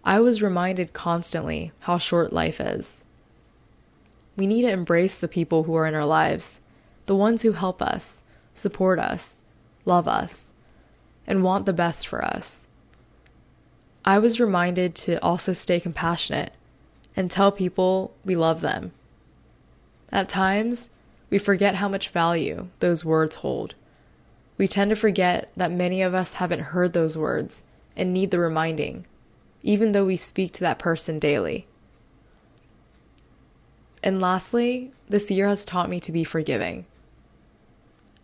I 0.04 0.20
was 0.20 0.42
reminded 0.42 0.92
constantly 0.92 1.72
how 1.80 1.98
short 1.98 2.34
life 2.34 2.60
is. 2.60 3.06
We 4.36 4.48
need 4.48 4.64
to 4.64 4.70
embrace 4.70 5.18
the 5.18 5.30
people 5.30 5.64
who 5.64 5.74
are 5.76 5.88
in 5.88 5.96
our 5.96 6.06
lives, 6.06 6.60
the 7.06 7.16
ones 7.16 7.44
who 7.44 7.54
help 7.54 7.82
us, 7.82 8.20
support 8.54 9.00
us, 9.00 9.40
love 9.86 10.10
us, 10.10 10.52
and 11.26 11.42
want 11.42 11.66
the 11.66 11.72
best 11.72 12.06
for 12.06 12.22
us. 12.22 12.68
I 14.04 14.20
was 14.20 14.42
reminded 14.42 14.94
to 14.96 15.24
also 15.24 15.54
stay 15.54 15.80
compassionate 15.80 16.52
and 17.16 17.32
tell 17.32 17.50
people 17.50 18.14
we 18.26 18.36
love 18.36 18.60
them. 18.60 18.92
At 20.12 20.28
times, 20.28 20.90
we 21.30 21.38
forget 21.38 21.76
how 21.76 21.88
much 21.88 22.10
value 22.10 22.68
those 22.82 23.06
words 23.06 23.38
hold. 23.38 23.76
We 24.58 24.68
tend 24.68 24.90
to 24.90 24.96
forget 24.96 25.52
that 25.56 25.72
many 25.72 26.02
of 26.02 26.14
us 26.14 26.36
haven't 26.36 26.72
heard 26.72 26.94
those 26.94 27.18
words 27.18 27.64
and 27.96 28.14
need 28.14 28.32
the 28.32 28.40
reminding, 28.40 29.06
even 29.64 29.92
though 29.92 30.06
we 30.06 30.18
speak 30.18 30.54
to 30.54 30.62
that 30.62 30.80
person 30.80 31.20
daily. 31.20 31.68
And 34.04 34.22
lastly, 34.22 34.92
this 35.10 35.32
year 35.32 35.48
has 35.48 35.66
taught 35.66 35.90
me 35.90 36.00
to 36.02 36.12
be 36.12 36.24
forgiving. 36.24 36.86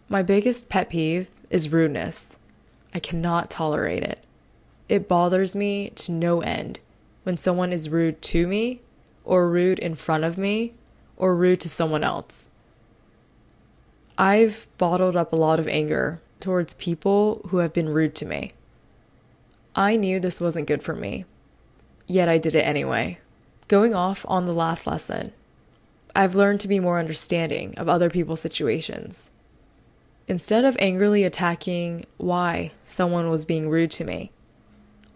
My 0.07 0.21
biggest 0.21 0.69
pet 0.69 0.89
peeve 0.89 1.29
is 1.49 1.71
rudeness. 1.71 2.37
I 2.93 2.99
cannot 2.99 3.49
tolerate 3.49 4.03
it. 4.03 4.23
It 4.87 5.07
bothers 5.07 5.55
me 5.55 5.89
to 5.95 6.11
no 6.11 6.41
end 6.41 6.79
when 7.23 7.37
someone 7.37 7.73
is 7.73 7.89
rude 7.89 8.21
to 8.21 8.45
me, 8.45 8.81
or 9.23 9.49
rude 9.49 9.79
in 9.79 9.95
front 9.95 10.23
of 10.23 10.37
me, 10.37 10.73
or 11.17 11.35
rude 11.35 11.61
to 11.61 11.69
someone 11.69 12.03
else. 12.03 12.50
I've 14.21 14.67
bottled 14.77 15.15
up 15.15 15.33
a 15.33 15.35
lot 15.35 15.59
of 15.59 15.67
anger 15.67 16.21
towards 16.39 16.75
people 16.75 17.41
who 17.49 17.57
have 17.57 17.73
been 17.73 17.89
rude 17.89 18.13
to 18.15 18.25
me. 18.27 18.51
I 19.75 19.95
knew 19.95 20.19
this 20.19 20.39
wasn't 20.39 20.67
good 20.67 20.83
for 20.83 20.95
me, 20.95 21.25
yet 22.05 22.29
I 22.29 22.37
did 22.37 22.55
it 22.55 22.61
anyway. 22.61 23.17
Going 23.67 23.95
off 23.95 24.23
on 24.29 24.45
the 24.45 24.53
last 24.53 24.85
lesson, 24.85 25.33
I've 26.15 26.35
learned 26.35 26.59
to 26.59 26.67
be 26.67 26.79
more 26.79 26.99
understanding 26.99 27.73
of 27.77 27.89
other 27.89 28.11
people's 28.11 28.41
situations. 28.41 29.31
Instead 30.27 30.65
of 30.65 30.77
angrily 30.77 31.23
attacking 31.23 32.05
why 32.17 32.73
someone 32.83 33.27
was 33.27 33.43
being 33.43 33.69
rude 33.71 33.89
to 33.89 34.03
me, 34.03 34.31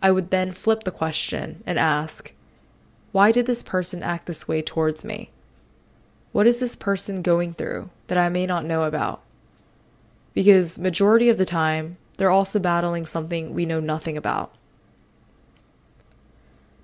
I 0.01 0.09
would 0.09 0.31
then 0.31 0.51
flip 0.51 0.83
the 0.83 0.89
question 0.89 1.61
and 1.67 1.77
ask, 1.77 2.33
why 3.11 3.31
did 3.31 3.45
this 3.45 3.61
person 3.61 4.01
act 4.01 4.25
this 4.25 4.47
way 4.47 4.63
towards 4.63 5.05
me? 5.05 5.29
What 6.35 6.47
is 6.47 6.59
this 6.59 6.75
person 6.75 7.21
going 7.21 7.53
through 7.53 7.91
that 8.07 8.17
I 8.17 8.27
may 8.27 8.45
not 8.45 8.65
know 8.65 8.83
about? 8.83 9.21
Because 10.33 10.77
majority 10.77 11.29
of 11.29 11.37
the 11.37 11.45
time, 11.45 11.95
they're 12.17 12.29
also 12.29 12.59
battling 12.59 13.05
something 13.05 13.53
we 13.53 13.65
know 13.65 13.79
nothing 13.79 14.17
about. 14.17 14.53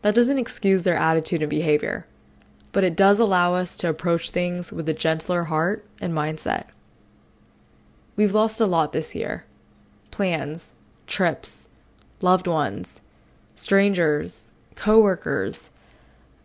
That 0.04 0.16
doesn't 0.16 0.38
excuse 0.38 0.84
their 0.84 0.96
attitude 0.96 1.42
and 1.42 1.50
behavior, 1.50 2.06
but 2.72 2.86
it 2.86 2.96
does 2.96 3.20
allow 3.20 3.54
us 3.54 3.76
to 3.80 3.90
approach 3.90 4.30
things 4.30 4.72
with 4.72 4.88
a 4.88 4.94
gentler 4.94 5.44
heart 5.44 5.86
and 6.00 6.14
mindset. 6.14 6.68
We've 8.16 8.34
lost 8.34 8.62
a 8.62 8.66
lot 8.66 8.94
this 8.94 9.14
year 9.16 9.44
plans, 10.12 10.72
trips, 11.08 11.68
loved 12.22 12.48
ones, 12.48 13.02
strangers, 13.58 14.54
coworkers, 14.76 15.72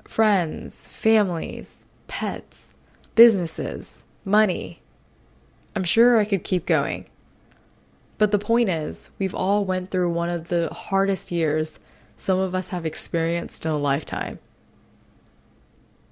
friends, 0.02 0.88
families, 0.88 1.86
pets, 2.08 2.70
businesses, 3.16 4.04
money. 4.24 4.82
I'm 5.74 5.84
sure 5.84 6.18
I 6.18 6.24
could 6.24 6.44
keep 6.44 6.66
going. 6.66 7.06
But 8.18 8.30
the 8.30 8.38
point 8.38 8.70
is, 8.70 9.10
we've 9.18 9.34
all 9.34 9.64
went 9.64 9.90
through 9.90 10.10
one 10.10 10.28
of 10.28 10.48
the 10.48 10.68
hardest 10.72 11.32
years 11.32 11.80
some 12.16 12.38
of 12.38 12.54
us 12.54 12.68
have 12.68 12.86
experienced 12.86 13.66
in 13.66 13.72
a 13.72 13.78
lifetime. 13.78 14.38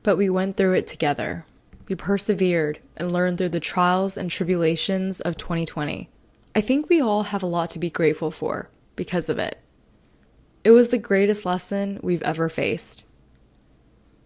But 0.02 0.16
we 0.16 0.28
went 0.28 0.56
through 0.56 0.74
it 0.74 0.86
together. 0.86 1.46
We 1.88 1.94
persevered 1.94 2.80
and 2.96 3.10
learned 3.10 3.38
through 3.38 3.50
the 3.50 3.60
trials 3.60 4.16
and 4.16 4.30
tribulations 4.30 5.20
of 5.20 5.36
2020. 5.36 6.10
I 6.54 6.60
think 6.60 6.88
we 6.88 7.00
all 7.00 7.24
have 7.24 7.42
a 7.42 7.46
lot 7.46 7.70
to 7.70 7.78
be 7.78 7.90
grateful 7.90 8.30
for 8.30 8.68
because 8.96 9.28
of 9.28 9.38
it. 9.38 9.58
It 10.62 10.70
was 10.70 10.90
the 10.90 10.98
greatest 10.98 11.44
lesson 11.44 12.00
we've 12.02 12.22
ever 12.22 12.48
faced. 12.48 13.04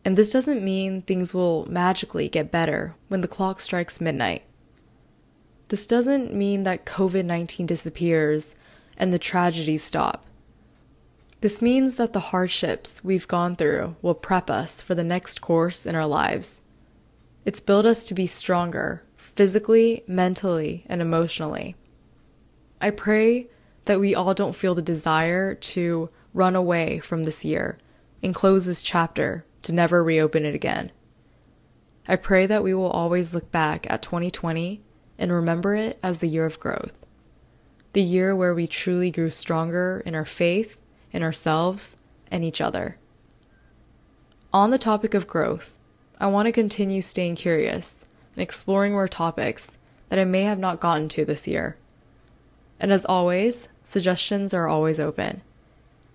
And 0.09 0.17
this 0.17 0.33
doesn't 0.33 0.65
mean 0.65 1.03
things 1.03 1.35
will 1.35 1.67
magically 1.71 2.31
get 2.31 2.51
better 2.51 2.95
when 3.09 3.21
the 3.21 3.29
clock 3.29 3.61
strikes 3.61 4.01
midnight. 4.01 4.43
This 5.69 5.87
doesn't 5.87 6.33
mean 6.33 6.63
that 6.63 6.87
COVID 6.87 7.27
19 7.27 7.67
disappears 7.67 8.57
and 8.97 9.13
the 9.13 9.19
tragedies 9.19 9.85
stop. 9.85 10.25
This 11.43 11.61
means 11.61 11.97
that 11.97 12.15
the 12.15 12.33
hardships 12.33 13.05
we've 13.05 13.29
gone 13.29 13.55
through 13.55 13.97
will 14.01 14.15
prep 14.15 14.49
us 14.49 14.81
for 14.81 14.95
the 14.95 15.05
next 15.05 15.43
course 15.43 15.85
in 15.85 15.95
our 15.95 16.07
lives. 16.07 16.63
It's 17.45 17.61
built 17.61 17.85
us 17.85 18.07
to 18.07 18.15
be 18.15 18.27
stronger, 18.27 19.03
physically, 19.19 20.05
mentally, 20.07 20.87
and 20.87 21.03
emotionally. 21.03 21.77
I 22.81 22.93
pray 22.93 23.49
that 23.85 24.01
we 24.01 24.15
all 24.15 24.33
don't 24.33 24.57
feel 24.57 24.75
the 24.75 24.81
desire 24.81 25.55
to 25.55 26.09
run 26.33 26.57
away 26.57 26.99
from 26.99 27.25
this 27.25 27.45
year 27.45 27.77
and 28.23 28.35
close 28.35 28.65
this 28.65 28.81
chapter 28.81 29.45
to 29.69 29.75
never 29.75 30.03
reopen 30.03 30.47
it 30.47 30.55
again. 30.55 30.91
I 32.09 32.17
pray 32.17 32.47
that 32.47 32.63
we 32.63 32.73
will 32.73 32.89
always 32.89 33.35
look 33.35 33.53
back 33.53 33.87
at 33.91 34.01
2020 34.01 34.81
and 35.19 35.31
remember 35.31 35.75
it 35.75 35.99
as 36.03 36.19
the 36.19 36.27
year 36.27 36.47
of 36.47 36.59
growth, 36.59 36.99
the 37.93 38.01
year 38.01 38.35
where 38.35 38.55
we 38.55 38.67
truly 38.67 39.11
grew 39.11 39.29
stronger 39.29 40.03
in 40.07 40.15
our 40.15 40.25
faith 40.25 40.79
in 41.13 41.23
ourselves 41.23 41.99
and 42.31 42.43
each 42.43 42.63
other. 42.63 42.97
On 44.55 44.71
the 44.71 44.79
topic 44.79 45.13
of 45.13 45.27
growth, 45.27 45.77
I 46.19 46.29
want 46.29 46.47
to 46.47 46.53
continue 46.53 47.03
staying 47.03 47.37
curious 47.37 48.07
and 48.35 48.43
exploring 48.43 48.93
more 48.93 49.07
topics 49.07 49.73
that 50.09 50.19
I 50.19 50.25
may 50.25 50.45
have 50.45 50.59
not 50.59 50.81
gotten 50.81 51.09
to 51.11 51.27
this 51.27 51.47
year. 51.47 51.77
And 52.81 52.91
as 52.91 53.05
always, 53.05 53.69
suggestions 53.85 54.55
are 54.55 54.67
always 54.67 54.99
open. 54.99 55.43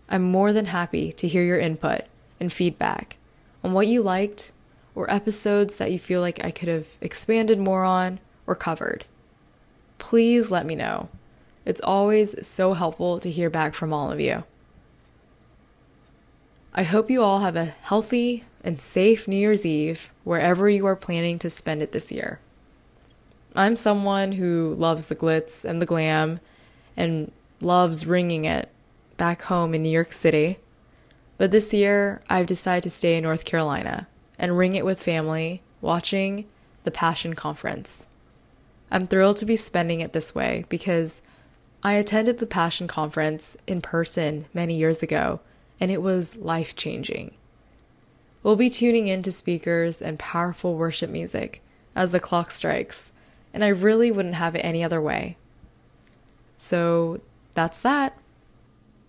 I'm 0.09 0.23
more 0.23 0.53
than 0.53 0.65
happy 0.65 1.11
to 1.13 1.27
hear 1.27 1.43
your 1.43 1.59
input 1.59 2.05
and 2.39 2.51
feedback 2.51 3.17
on 3.63 3.73
what 3.73 3.87
you 3.87 4.01
liked 4.01 4.51
or 4.95 5.09
episodes 5.09 5.77
that 5.77 5.91
you 5.91 5.99
feel 5.99 6.21
like 6.21 6.43
I 6.43 6.51
could 6.51 6.67
have 6.69 6.85
expanded 7.01 7.59
more 7.59 7.83
on 7.83 8.19
or 8.45 8.55
covered. 8.55 9.05
Please 9.97 10.51
let 10.51 10.65
me 10.65 10.75
know. 10.75 11.09
It's 11.65 11.81
always 11.81 12.45
so 12.45 12.73
helpful 12.73 13.19
to 13.19 13.31
hear 13.31 13.49
back 13.49 13.73
from 13.73 13.93
all 13.93 14.11
of 14.11 14.19
you. 14.19 14.43
I 16.73 16.83
hope 16.83 17.09
you 17.09 17.21
all 17.21 17.39
have 17.39 17.55
a 17.55 17.73
healthy 17.81 18.43
and 18.63 18.81
safe 18.81 19.27
New 19.27 19.35
Year's 19.35 19.65
Eve 19.65 20.11
wherever 20.23 20.69
you 20.69 20.85
are 20.85 20.95
planning 20.95 21.37
to 21.39 21.49
spend 21.49 21.81
it 21.81 21.91
this 21.91 22.11
year. 22.11 22.39
I'm 23.55 23.75
someone 23.75 24.33
who 24.33 24.75
loves 24.77 25.07
the 25.07 25.15
glitz 25.15 25.63
and 25.63 25.81
the 25.81 25.85
glam 25.85 26.39
and 26.97 27.31
loves 27.61 28.07
ringing 28.07 28.45
it 28.45 28.69
back 29.17 29.43
home 29.43 29.75
in 29.75 29.83
New 29.83 29.89
York 29.89 30.11
City. 30.11 30.57
But 31.37 31.51
this 31.51 31.73
year, 31.73 32.21
I've 32.29 32.45
decided 32.45 32.83
to 32.83 32.89
stay 32.89 33.17
in 33.17 33.23
North 33.23 33.45
Carolina 33.45 34.07
and 34.37 34.57
ring 34.57 34.75
it 34.75 34.85
with 34.85 35.01
family 35.01 35.61
watching 35.81 36.45
the 36.83 36.91
Passion 36.91 37.33
Conference. 37.33 38.07
I'm 38.91 39.07
thrilled 39.07 39.37
to 39.37 39.45
be 39.45 39.55
spending 39.55 39.99
it 39.99 40.13
this 40.13 40.35
way 40.35 40.65
because 40.69 41.21
I 41.81 41.93
attended 41.93 42.39
the 42.39 42.45
Passion 42.45 42.87
Conference 42.87 43.57
in 43.67 43.81
person 43.81 44.45
many 44.53 44.77
years 44.77 45.01
ago 45.01 45.39
and 45.79 45.91
it 45.91 46.01
was 46.01 46.35
life 46.35 46.75
changing. 46.75 47.33
We'll 48.41 48.55
be 48.55 48.69
tuning 48.69 49.07
in 49.07 49.21
to 49.23 49.31
speakers 49.31 50.01
and 50.01 50.19
powerful 50.19 50.75
worship 50.75 51.09
music 51.09 51.61
as 51.95 52.11
the 52.11 52.19
clock 52.19 52.51
strikes, 52.51 53.11
and 53.53 53.63
I 53.63 53.69
really 53.69 54.11
wouldn't 54.11 54.35
have 54.35 54.55
it 54.55 54.59
any 54.59 54.83
other 54.83 55.01
way. 55.01 55.37
So 56.57 57.21
that's 57.53 57.81
that. 57.81 58.17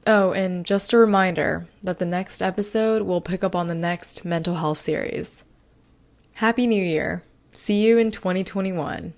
Oh, 0.06 0.32
and 0.32 0.66
just 0.66 0.92
a 0.92 0.98
reminder 0.98 1.66
that 1.82 1.98
the 1.98 2.04
next 2.04 2.42
episode 2.42 3.02
will 3.02 3.22
pick 3.22 3.42
up 3.42 3.56
on 3.56 3.68
the 3.68 3.74
next 3.74 4.24
mental 4.24 4.56
health 4.56 4.78
series. 4.78 5.44
Happy 6.34 6.66
New 6.66 6.82
Year. 6.82 7.22
See 7.52 7.82
you 7.82 7.96
in 7.96 8.10
2021. 8.10 9.14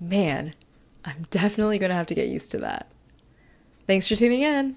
Man, 0.00 0.54
I'm 1.04 1.26
definitely 1.30 1.78
going 1.78 1.90
to 1.90 1.96
have 1.96 2.08
to 2.08 2.14
get 2.14 2.28
used 2.28 2.50
to 2.52 2.58
that. 2.58 2.90
Thanks 3.86 4.08
for 4.08 4.16
tuning 4.16 4.42
in. 4.42 4.76